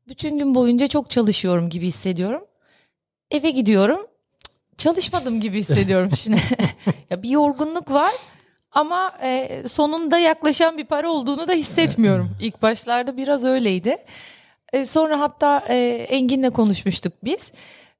bütün 0.08 0.38
gün 0.38 0.56
boyunca 0.56 0.88
çok 0.88 1.10
çalışıyorum 1.10 1.70
gibi 1.70 1.88
hissediyorum. 1.88 2.42
Eve 3.32 3.52
gidiyorum 3.52 4.08
çalışmadım 4.78 5.42
gibi 5.42 5.60
hissediyorum 5.60 6.12
şimdi. 6.16 6.42
ya 7.10 7.24
bir 7.24 7.30
yorgunluk 7.30 7.92
var 7.92 8.14
ama 8.74 9.14
e, 9.24 9.64
sonunda 9.68 10.18
yaklaşan 10.18 10.78
bir 10.78 10.86
para 10.86 11.10
olduğunu 11.10 11.48
da 11.48 11.54
hissetmiyorum. 11.54 12.30
İlk 12.42 12.62
başlarda 12.62 13.18
biraz 13.18 13.46
öyleydi. 13.46 13.98
E, 14.74 14.86
sonra 14.86 15.20
hatta 15.20 15.64
e, 15.70 15.76
Engin'le 16.10 16.50
konuşmuştuk 16.50 17.14
biz. 17.24 17.52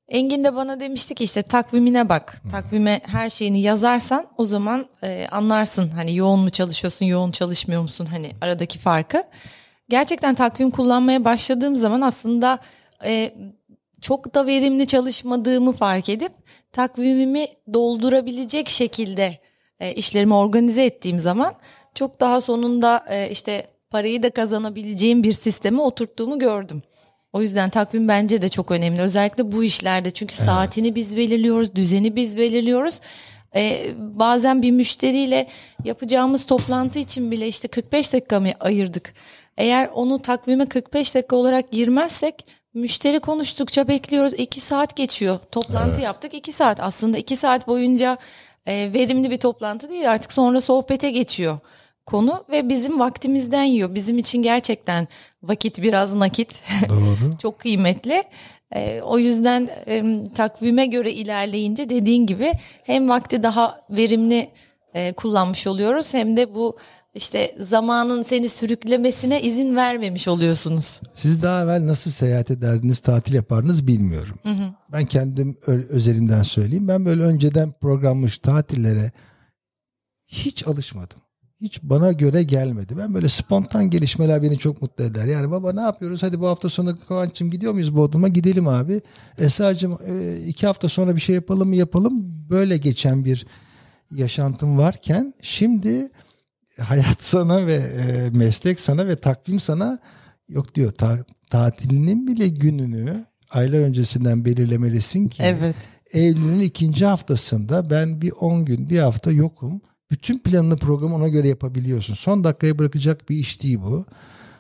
Engin 0.08 0.44
de 0.44 0.56
bana 0.56 0.80
demişti 0.80 1.16
ki 1.16 1.24
işte 1.24 1.44
takvimine 1.44 2.10
bak. 2.10 2.42
Takvime 2.52 3.02
her 3.06 3.30
şeyini 3.30 3.62
yazarsan 3.62 4.28
o 4.38 4.46
zaman 4.46 4.86
e, 5.04 5.28
anlarsın 5.32 5.90
hani 5.90 6.16
yoğun 6.16 6.40
mu 6.40 6.50
çalışıyorsun, 6.50 7.06
yoğun 7.06 7.32
çalışmıyor 7.32 7.82
musun 7.82 8.06
hani 8.06 8.32
aradaki 8.42 8.80
farkı. 8.80 9.24
Gerçekten 9.90 10.36
takvim 10.36 10.72
kullanmaya 10.72 11.26
başladığım 11.26 11.76
zaman 11.76 12.02
aslında 12.02 12.60
e, 13.06 13.34
çok 14.02 14.36
da 14.36 14.48
verimli 14.48 14.88
çalışmadığımı 14.88 15.72
fark 15.72 16.10
edip 16.10 16.32
takvimimi 16.72 17.48
doldurabilecek 17.74 18.70
şekilde 18.70 19.40
e, 19.80 19.94
işlerimi 19.94 20.34
organize 20.34 20.86
ettiğim 20.86 21.20
zaman 21.20 21.54
çok 21.96 22.20
daha 22.20 22.42
sonunda 22.42 23.06
e, 23.10 23.30
işte 23.30 23.68
parayı 23.90 24.24
da 24.24 24.30
kazanabileceğim 24.30 25.24
bir 25.24 25.34
sisteme 25.34 25.82
oturttuğumu 25.82 26.40
gördüm. 26.40 26.82
O 27.34 27.42
yüzden 27.42 27.70
takvim 27.70 28.08
bence 28.08 28.42
de 28.42 28.50
çok 28.50 28.72
önemli. 28.72 29.02
Özellikle 29.02 29.52
bu 29.52 29.64
işlerde 29.64 30.12
çünkü 30.12 30.36
evet. 30.36 30.46
saatini 30.46 30.96
biz 30.96 31.18
belirliyoruz, 31.18 31.76
düzeni 31.76 32.16
biz 32.16 32.38
belirliyoruz. 32.38 33.00
Ee, 33.56 33.94
bazen 33.98 34.62
bir 34.62 34.72
müşteriyle 34.72 35.48
yapacağımız 35.84 36.46
toplantı 36.46 37.00
için 37.00 37.32
bile 37.32 37.48
işte 37.48 37.68
45 37.68 38.14
dakika 38.14 38.40
mı 38.40 38.48
ayırdık. 38.60 39.14
Eğer 39.58 39.90
onu 39.94 40.22
takvime 40.22 40.66
45 40.66 41.16
dakika 41.16 41.36
olarak 41.36 41.72
girmezsek 41.72 42.46
müşteri 42.74 43.20
konuştukça 43.20 43.88
bekliyoruz. 43.88 44.34
2 44.34 44.60
saat 44.60 44.96
geçiyor. 44.96 45.40
Toplantı 45.52 45.92
evet. 45.94 46.04
yaptık 46.04 46.34
2 46.34 46.52
saat. 46.52 46.80
Aslında 46.80 47.18
2 47.18 47.36
saat 47.36 47.68
boyunca 47.68 48.18
e, 48.66 48.94
verimli 48.94 49.32
bir 49.32 49.38
toplantı 49.38 49.90
değil 49.90 50.12
artık 50.12 50.34
sonra 50.34 50.62
sohbete 50.62 51.12
geçiyor 51.12 51.60
konu 52.06 52.44
ve 52.50 52.70
bizim 52.70 53.00
vaktimizden 53.00 53.64
yiyor. 53.64 53.96
Bizim 53.96 54.18
için 54.18 54.44
gerçekten 54.44 55.08
vakit 55.44 55.82
biraz 55.82 56.14
nakit. 56.14 56.56
Doğru. 56.90 57.38
Çok 57.42 57.60
kıymetli. 57.60 58.24
E, 58.72 59.02
o 59.02 59.20
yüzden 59.20 59.70
e, 59.88 60.04
takvime 60.36 60.86
göre 60.86 61.12
ilerleyince 61.12 61.90
dediğin 61.90 62.26
gibi 62.26 62.52
hem 62.84 63.10
vakti 63.10 63.44
daha 63.44 63.82
verimli 63.90 64.50
e, 64.94 65.14
kullanmış 65.14 65.68
oluyoruz 65.68 66.14
hem 66.14 66.38
de 66.38 66.56
bu 66.56 66.78
işte 67.16 67.56
zamanın 67.60 68.24
seni 68.24 68.50
sürüklemesine 68.50 69.42
izin 69.42 69.76
vermemiş 69.76 70.28
oluyorsunuz. 70.28 71.02
Siz 71.14 71.42
daha 71.42 71.64
evvel 71.64 71.88
nasıl 71.88 72.12
seyahat 72.12 72.52
ederdiniz, 72.52 73.00
tatil 73.00 73.34
yapardınız 73.34 73.88
bilmiyorum. 73.88 74.36
Hı 74.44 74.50
hı. 74.50 74.74
Ben 74.92 75.06
kendim 75.06 75.58
özelimden 75.68 76.44
söyleyeyim. 76.44 76.88
Ben 76.88 77.06
böyle 77.06 77.24
önceden 77.24 77.72
programmış 77.82 78.40
tatillere 78.40 79.12
hiç 80.28 80.68
alışmadım 80.68 81.24
hiç 81.64 81.84
bana 81.84 82.12
göre 82.12 82.44
gelmedi. 82.44 82.98
Ben 82.98 83.14
böyle 83.14 83.30
spontan 83.30 83.90
gelişmeler 83.90 84.44
beni 84.44 84.58
çok 84.58 84.82
mutlu 84.82 85.04
eder. 85.04 85.26
Yani 85.26 85.52
baba 85.52 85.74
ne 85.74 85.82
yapıyoruz? 85.82 86.24
Hadi 86.24 86.40
bu 86.40 86.48
hafta 86.48 86.70
sonu 86.70 86.98
Kıvanç'ım 87.08 87.52
gidiyor 87.52 87.74
muyuz 87.74 87.96
Bodrum'a? 87.96 88.28
Gidelim 88.28 88.68
abi. 88.68 89.02
Esra'cığım 89.38 89.98
e, 90.06 90.38
iki 90.48 90.68
hafta 90.68 90.90
sonra 90.90 91.16
bir 91.16 91.22
şey 91.22 91.36
yapalım 91.36 91.70
mı? 91.70 91.76
Yapalım. 91.76 92.14
Böyle 92.50 92.78
geçen 92.78 93.26
bir 93.26 93.46
yaşantım 94.12 94.78
varken 94.78 95.34
şimdi 95.42 96.10
hayat 96.82 97.24
sana 97.24 97.68
ve 97.68 97.74
e, 97.74 98.30
meslek 98.30 98.80
sana 98.80 99.08
ve 99.08 99.16
takvim 99.16 99.60
sana 99.60 100.00
yok 100.50 100.76
diyor. 100.76 100.92
Ta, 100.92 101.20
tatilinin 101.50 102.28
bile 102.28 102.48
gününü 102.48 103.26
aylar 103.50 103.80
öncesinden 103.80 104.46
belirlemelisin 104.46 105.28
ki 105.28 105.44
evet. 105.44 105.76
Eylül'ün 106.14 106.62
ikinci 106.62 107.06
haftasında 107.06 107.90
ben 107.90 108.22
bir 108.22 108.32
10 108.32 108.66
gün 108.66 108.90
bir 108.90 109.00
hafta 109.00 109.32
yokum 109.32 109.82
bütün 110.12 110.40
planını 110.40 110.78
programı 110.78 111.16
ona 111.16 111.28
göre 111.28 111.48
yapabiliyorsun. 111.48 112.14
Son 112.14 112.44
dakikaya 112.44 112.80
bırakacak 112.80 113.30
bir 113.30 113.36
iş 113.36 113.64
değil 113.64 113.80
bu. 113.82 114.06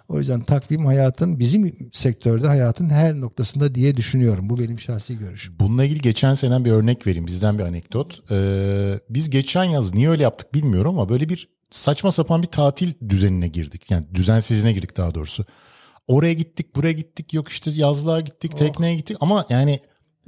O 0.08 0.19
yüzden 0.19 0.41
takvim 0.41 0.86
hayatın 0.86 1.39
bizim 1.39 1.89
sektörde 1.93 2.47
hayatın 2.47 2.89
her 2.89 3.13
noktasında 3.21 3.76
diye 3.76 3.95
düşünüyorum. 3.97 4.49
Bu 4.49 4.60
benim 4.60 4.80
şahsi 4.80 5.17
görüşüm. 5.17 5.56
Bununla 5.60 5.86
ilgili 5.86 6.02
geçen 6.02 6.34
sene 6.34 6.65
bir 6.65 6.71
örnek 6.71 7.08
vereyim. 7.08 7.28
Bizden 7.28 7.60
bir 7.60 7.63
anekdot. 7.63 8.32
Ee, 8.32 8.99
biz 9.10 9.30
geçen 9.30 9.63
yaz 9.63 9.93
niye 9.93 10.10
öyle 10.10 10.23
yaptık 10.23 10.54
bilmiyorum 10.54 10.99
ama 10.99 11.10
böyle 11.10 11.30
bir 11.30 11.52
saçma 11.73 12.12
sapan 12.12 12.41
bir 12.41 12.47
tatil 12.47 12.93
düzenine 13.09 13.47
girdik. 13.47 13.91
Yani 13.91 14.05
düzensizliğine 14.13 14.73
girdik 14.73 14.97
daha 14.97 15.15
doğrusu. 15.15 15.45
Oraya 16.07 16.33
gittik, 16.33 16.75
buraya 16.75 16.91
gittik, 16.91 17.33
yok 17.33 17.49
işte 17.49 17.71
yazlığa 17.71 18.19
gittik, 18.19 18.51
oh. 18.55 18.57
tekneye 18.57 18.95
gittik 18.95 19.17
ama 19.19 19.45
yani 19.49 19.79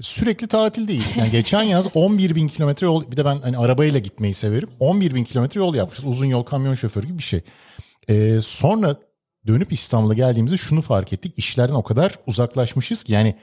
sürekli 0.01 0.47
tatildeyiz. 0.47 1.17
Yani 1.17 1.31
geçen 1.31 1.63
yaz 1.63 1.87
11 1.93 2.35
bin 2.35 2.47
kilometre 2.47 2.85
yol 2.85 3.11
bir 3.11 3.17
de 3.17 3.25
ben 3.25 3.39
hani 3.39 3.57
arabayla 3.57 3.99
gitmeyi 3.99 4.33
severim. 4.33 4.69
11 4.79 5.15
bin 5.15 5.23
kilometre 5.23 5.59
yol 5.59 5.75
yapmışız. 5.75 6.05
Uzun 6.05 6.25
yol 6.25 6.43
kamyon 6.43 6.75
şoförü 6.75 7.07
gibi 7.07 7.17
bir 7.17 7.23
şey. 7.23 7.41
Ee, 8.09 8.39
sonra 8.41 8.95
dönüp 9.47 9.71
İstanbul'a 9.73 10.13
geldiğimizde 10.13 10.57
şunu 10.57 10.81
fark 10.81 11.13
ettik. 11.13 11.33
İşlerden 11.37 11.73
o 11.73 11.83
kadar 11.83 12.19
uzaklaşmışız 12.27 13.03
ki 13.03 13.13
yani 13.13 13.35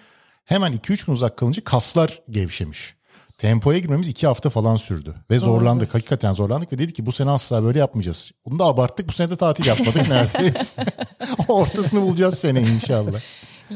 hemen 0.44 0.72
2-3 0.72 1.06
gün 1.06 1.12
uzak 1.12 1.36
kalınca 1.36 1.64
kaslar 1.64 2.22
gevşemiş. 2.30 2.94
Tempoya 3.42 3.78
girmemiz 3.78 4.08
iki 4.08 4.26
hafta 4.26 4.50
falan 4.50 4.76
sürdü. 4.76 5.14
Ve 5.30 5.38
zorlandık. 5.38 5.88
Doğru. 5.88 5.94
Hakikaten 5.94 6.32
zorlandık 6.32 6.72
ve 6.72 6.78
dedik 6.78 6.96
ki 6.96 7.06
bu 7.06 7.12
sene 7.12 7.30
asla 7.30 7.64
böyle 7.64 7.78
yapmayacağız. 7.78 8.30
Bunu 8.46 8.58
da 8.58 8.64
abarttık. 8.64 9.08
Bu 9.08 9.12
sene 9.12 9.30
de 9.30 9.36
tatil 9.36 9.66
yapmadık 9.66 10.08
neredeyse. 10.08 10.74
Ortasını 11.48 12.02
bulacağız 12.02 12.38
sene 12.38 12.60
inşallah. 12.60 13.20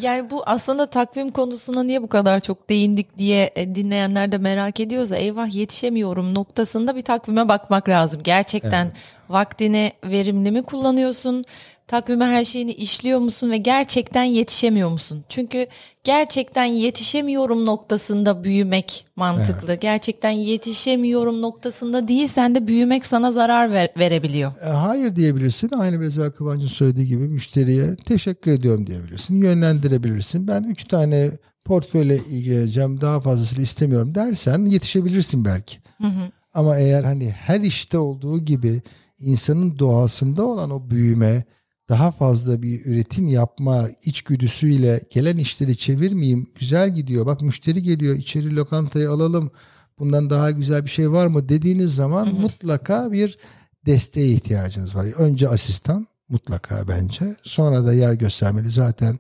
Yani 0.00 0.30
bu 0.30 0.42
aslında 0.46 0.86
takvim 0.86 1.30
konusuna 1.30 1.82
niye 1.82 2.02
bu 2.02 2.08
kadar 2.08 2.40
çok 2.40 2.70
değindik 2.70 3.18
diye 3.18 3.50
e, 3.56 3.74
dinleyenler 3.74 4.32
de 4.32 4.38
merak 4.38 4.80
ediyorsa 4.80 5.16
eyvah 5.16 5.54
yetişemiyorum 5.54 6.34
noktasında 6.34 6.96
bir 6.96 7.02
takvime 7.02 7.48
bakmak 7.48 7.88
lazım. 7.88 8.20
Gerçekten 8.24 8.84
evet. 8.84 8.96
vaktini 9.28 9.92
verimli 10.04 10.50
mi 10.50 10.62
kullanıyorsun? 10.62 11.44
Takvime 11.86 12.24
her 12.24 12.44
şeyini 12.44 12.72
işliyor 12.72 13.18
musun 13.18 13.50
ve 13.50 13.56
gerçekten 13.56 14.24
yetişemiyor 14.24 14.90
musun? 14.90 15.24
Çünkü 15.28 15.66
gerçekten 16.04 16.64
yetişemiyorum 16.64 17.66
noktasında 17.66 18.44
büyümek 18.44 19.06
mantıklı. 19.16 19.68
Evet. 19.68 19.82
Gerçekten 19.82 20.30
yetişemiyorum 20.30 21.42
noktasında 21.42 22.08
değilsen 22.08 22.54
de 22.54 22.66
büyümek 22.66 23.06
sana 23.06 23.32
zarar 23.32 23.70
ver, 23.70 23.88
verebiliyor. 23.98 24.52
E, 24.64 24.68
hayır 24.68 25.16
diyebilirsin. 25.16 25.70
Aynı 25.70 26.00
biraz 26.00 26.18
evvel 26.18 26.30
Kıvancı'nın 26.30 26.68
söylediği 26.68 27.06
gibi 27.06 27.28
müşteriye 27.28 27.96
teşekkür 27.96 28.50
ediyorum 28.50 28.86
diyebilirsin. 28.86 29.42
Yönlendirebilirsin. 29.42 30.48
Ben 30.48 30.62
üç 30.62 30.84
tane 30.84 31.30
portföyle 31.64 32.16
ilgileneceğim 32.16 33.00
daha 33.00 33.20
fazlasını 33.20 33.62
istemiyorum 33.62 34.14
dersen 34.14 34.64
yetişebilirsin 34.64 35.44
belki. 35.44 35.78
Hı 36.00 36.06
hı. 36.06 36.30
Ama 36.54 36.78
eğer 36.78 37.04
hani 37.04 37.30
her 37.30 37.60
işte 37.60 37.98
olduğu 37.98 38.44
gibi 38.44 38.82
insanın 39.18 39.78
doğasında 39.78 40.44
olan 40.44 40.70
o 40.70 40.90
büyüme, 40.90 41.44
daha 41.88 42.12
fazla 42.12 42.62
bir 42.62 42.86
üretim 42.86 43.28
yapma 43.28 43.88
içgüdüsüyle 44.04 45.00
gelen 45.10 45.38
işleri 45.38 45.76
çevirmeyeyim. 45.76 46.46
Güzel 46.58 46.94
gidiyor. 46.94 47.26
Bak 47.26 47.42
müşteri 47.42 47.82
geliyor. 47.82 48.16
içeri 48.16 48.56
lokantayı 48.56 49.10
alalım. 49.10 49.50
Bundan 49.98 50.30
daha 50.30 50.50
güzel 50.50 50.84
bir 50.84 50.90
şey 50.90 51.12
var 51.12 51.26
mı 51.26 51.48
dediğiniz 51.48 51.94
zaman 51.94 52.26
hı 52.26 52.30
hı. 52.30 52.34
mutlaka 52.40 53.12
bir 53.12 53.38
desteğe 53.86 54.28
ihtiyacınız 54.28 54.96
var. 54.96 55.04
Önce 55.04 55.48
asistan 55.48 56.06
mutlaka 56.28 56.88
bence. 56.88 57.36
Sonra 57.42 57.86
da 57.86 57.92
yer 57.92 58.12
göstermeli. 58.12 58.70
Zaten 58.70 59.18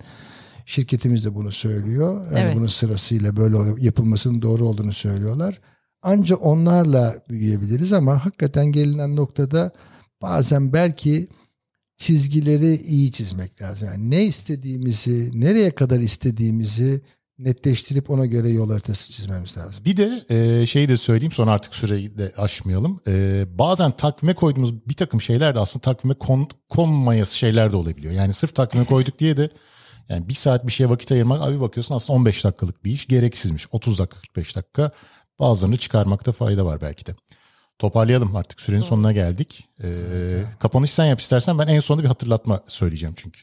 şirketimiz 0.66 1.24
de 1.24 1.34
bunu 1.34 1.52
söylüyor. 1.52 2.24
Yani 2.24 2.38
evet. 2.38 2.56
bunun 2.56 2.66
sırasıyla 2.66 3.36
böyle 3.36 3.84
yapılmasının 3.84 4.42
doğru 4.42 4.68
olduğunu 4.68 4.92
söylüyorlar. 4.92 5.60
Ancak 6.02 6.46
onlarla 6.46 7.14
büyüyebiliriz 7.28 7.92
ama 7.92 8.24
hakikaten 8.24 8.66
gelinen 8.66 9.16
noktada 9.16 9.70
bazen 10.22 10.72
belki 10.72 11.28
çizgileri 11.96 12.76
iyi 12.76 13.12
çizmek 13.12 13.62
lazım. 13.62 13.88
Yani 13.88 14.10
ne 14.10 14.24
istediğimizi, 14.24 15.30
nereye 15.34 15.70
kadar 15.70 15.98
istediğimizi 15.98 17.02
netleştirip 17.38 18.10
ona 18.10 18.26
göre 18.26 18.50
yol 18.50 18.70
haritası 18.70 19.12
çizmemiz 19.12 19.56
lazım. 19.56 19.84
Bir 19.84 19.96
de 19.96 20.22
e, 20.30 20.66
şeyi 20.66 20.88
de 20.88 20.96
söyleyeyim 20.96 21.32
sonra 21.32 21.50
artık 21.50 21.74
süreyi 21.74 22.18
de 22.18 22.32
aşmayalım. 22.36 23.00
E, 23.08 23.44
bazen 23.58 23.90
takvime 23.90 24.34
koyduğumuz 24.34 24.88
bir 24.88 24.94
takım 24.94 25.20
şeyler 25.20 25.54
de 25.54 25.58
aslında 25.58 25.82
takvime 25.82 26.14
kon, 26.14 26.48
konmayası 26.68 27.36
şeyler 27.36 27.72
de 27.72 27.76
olabiliyor. 27.76 28.12
Yani 28.12 28.32
sırf 28.32 28.54
takvime 28.54 28.84
koyduk 28.84 29.18
diye 29.18 29.36
de 29.36 29.50
yani 30.08 30.28
bir 30.28 30.34
saat 30.34 30.66
bir 30.66 30.72
şeye 30.72 30.90
vakit 30.90 31.12
ayırmak 31.12 31.42
abi 31.42 31.60
bakıyorsun 31.60 31.94
aslında 31.94 32.16
15 32.16 32.44
dakikalık 32.44 32.84
bir 32.84 32.92
iş 32.92 33.06
gereksizmiş. 33.06 33.66
30 33.70 33.98
dakika 33.98 34.20
45 34.20 34.56
dakika 34.56 34.90
bazılarını 35.38 35.76
çıkarmakta 35.76 36.32
fayda 36.32 36.66
var 36.66 36.80
belki 36.80 37.06
de. 37.06 37.14
Toparlayalım 37.78 38.36
artık 38.36 38.60
sürenin 38.60 38.82
sonuna 38.82 39.12
geldik. 39.12 39.68
Ee, 39.84 39.88
kapanış 40.58 40.90
sen 40.90 41.04
yap 41.04 41.20
istersen 41.20 41.58
ben 41.58 41.66
en 41.66 41.80
sonunda 41.80 42.02
bir 42.02 42.08
hatırlatma 42.08 42.60
söyleyeceğim 42.64 43.14
çünkü. 43.18 43.40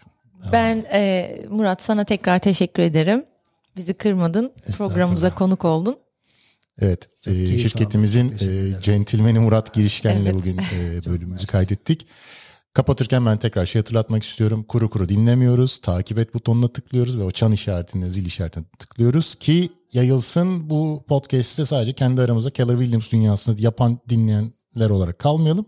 Ben 0.52 0.86
e, 0.93 1.36
Murat 1.50 1.82
sana 1.82 2.04
tekrar 2.04 2.39
teşekkür 2.39 2.84
ederim. 2.84 3.26
Bizi 3.76 3.93
kırmadın. 3.93 4.54
Programımıza 4.78 5.34
konuk 5.34 5.65
oldun. 5.65 5.98
Evet, 6.82 7.10
e, 7.28 7.32
şirketimizin 7.58 8.34
e, 8.41 8.82
centilmeni 8.82 9.39
Murat 9.39 9.74
Girişken'le 9.74 10.26
evet. 10.26 10.34
bugün 10.34 10.58
e, 10.58 11.06
bölümümüzü 11.06 11.48
kaydettik. 11.48 12.08
Kapatırken 12.74 13.26
ben 13.26 13.38
tekrar 13.38 13.65
şey 13.65 13.80
hatırlatmak 13.80 14.24
istiyorum. 14.24 14.63
Kuru 14.63 14.89
kuru 14.89 15.10
dinlemiyoruz. 15.10 15.80
Takip 15.80 16.17
et 16.17 16.34
butonuna 16.34 16.67
tıklıyoruz 16.67 17.17
ve 17.17 17.24
o 17.24 17.32
çan 17.32 17.52
işaretine, 17.52 18.10
zil 18.10 18.26
işaretine 18.26 18.63
tıklıyoruz 18.80 19.36
ki 19.36 19.69
yayılsın. 19.95 20.69
Bu 20.69 21.03
podcast'te 21.08 21.65
sadece 21.65 21.93
kendi 21.93 22.21
aramızda 22.21 22.49
Keller 22.49 22.77
Williams 22.77 23.12
dünyasını 23.12 23.62
yapan 23.62 23.99
dinleyenler 24.10 24.89
olarak 24.89 25.19
kalmayalım. 25.19 25.65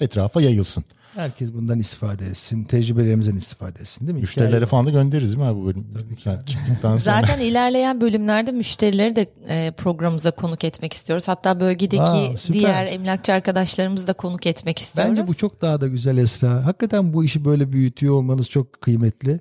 etrafa 0.00 0.40
yayılsın. 0.42 0.84
Herkes 1.14 1.52
bundan 1.54 1.78
istifade 1.78 2.26
etsin. 2.26 2.64
Tecrübelerimizden 2.64 3.36
istifade 3.36 3.80
etsin 3.80 4.06
değil 4.06 4.14
mi? 4.14 4.20
Müşterilere 4.20 4.66
falan 4.66 4.86
da 4.86 4.90
göndeririz 4.90 5.28
değil 5.30 5.38
mi 5.38 5.44
abi 5.44 5.60
bu 5.60 5.66
bölüm? 5.66 5.86
Yani 6.24 6.46
çıktıktan 6.46 6.96
sonra. 6.96 7.20
Zaten 7.20 7.40
ilerleyen 7.40 8.00
bölümlerde 8.00 8.52
müşterileri 8.52 9.16
de 9.16 9.26
e, 9.48 9.70
programımıza 9.70 10.30
konuk 10.30 10.64
etmek 10.64 10.92
istiyoruz. 10.92 11.28
Hatta 11.28 11.60
bölgedeki 11.60 12.02
Aa, 12.02 12.36
süper. 12.36 12.54
diğer 12.54 12.86
emlakçı 12.86 13.32
arkadaşlarımızı 13.32 14.06
da 14.06 14.12
konuk 14.12 14.46
etmek 14.46 14.78
istiyoruz. 14.78 15.16
Bence 15.16 15.26
bu 15.28 15.34
çok 15.34 15.60
daha 15.62 15.80
da 15.80 15.88
güzel 15.88 16.16
Esra. 16.16 16.66
Hakikaten 16.66 17.12
bu 17.12 17.24
işi 17.24 17.44
böyle 17.44 17.72
büyütüyor 17.72 18.14
olmanız 18.14 18.48
çok 18.48 18.80
kıymetli. 18.80 19.40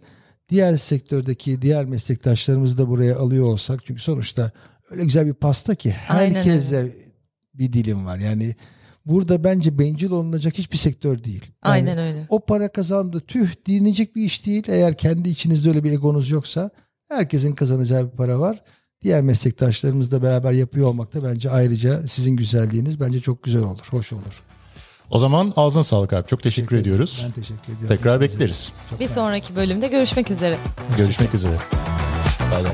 Diğer 0.49 0.75
sektördeki 0.75 1.61
diğer 1.61 1.85
meslektaşlarımızı 1.85 2.77
da 2.77 2.89
buraya 2.89 3.17
alıyor 3.17 3.45
olsak. 3.45 3.85
Çünkü 3.85 4.01
sonuçta 4.01 4.51
öyle 4.89 5.03
güzel 5.03 5.25
bir 5.25 5.33
pasta 5.33 5.75
ki 5.75 5.91
herkese 5.91 6.95
bir 7.53 7.73
dilim 7.73 8.05
var. 8.05 8.17
Yani 8.17 8.55
burada 9.05 9.43
bence 9.43 9.79
bencil 9.79 10.11
olunacak 10.11 10.57
hiçbir 10.57 10.77
sektör 10.77 11.23
değil. 11.23 11.43
Yani 11.65 11.73
Aynen 11.73 11.97
öyle. 11.97 12.25
O 12.29 12.45
para 12.45 12.71
kazandı 12.71 13.21
tüh 13.27 13.49
dinleyecek 13.65 14.15
bir 14.15 14.23
iş 14.23 14.45
değil. 14.45 14.63
Eğer 14.67 14.97
kendi 14.97 15.29
içinizde 15.29 15.69
öyle 15.69 15.83
bir 15.83 15.91
egonuz 15.91 16.29
yoksa 16.29 16.69
herkesin 17.07 17.53
kazanacağı 17.53 18.11
bir 18.11 18.17
para 18.17 18.39
var. 18.39 18.63
Diğer 19.01 19.21
meslektaşlarımızla 19.21 20.23
beraber 20.23 20.51
yapıyor 20.51 20.87
olmak 20.87 21.13
da 21.13 21.23
bence 21.23 21.49
ayrıca 21.49 22.07
sizin 22.07 22.35
güzelliğiniz 22.35 22.99
bence 22.99 23.21
çok 23.21 23.43
güzel 23.43 23.63
olur, 23.63 23.87
hoş 23.91 24.13
olur. 24.13 24.48
O 25.09 25.19
zaman 25.19 25.53
ağzına 25.55 25.83
sağlık 25.83 26.13
abi. 26.13 26.27
Çok 26.27 26.43
teşekkür 26.43 26.77
ediyoruz. 26.77 27.21
Ben 27.25 27.31
teşekkür 27.31 27.73
ediyorum. 27.73 27.87
Tekrar 27.97 28.21
bekleriz. 28.21 28.71
Çok 28.89 28.99
Bir 28.99 29.07
sonraki 29.07 29.55
bölümde 29.55 29.87
görüşmek 29.87 30.31
üzere. 30.31 30.57
Görüşmek 30.97 31.33
üzere. 31.33 31.57
Bay 32.51 32.63
bay. 32.63 32.71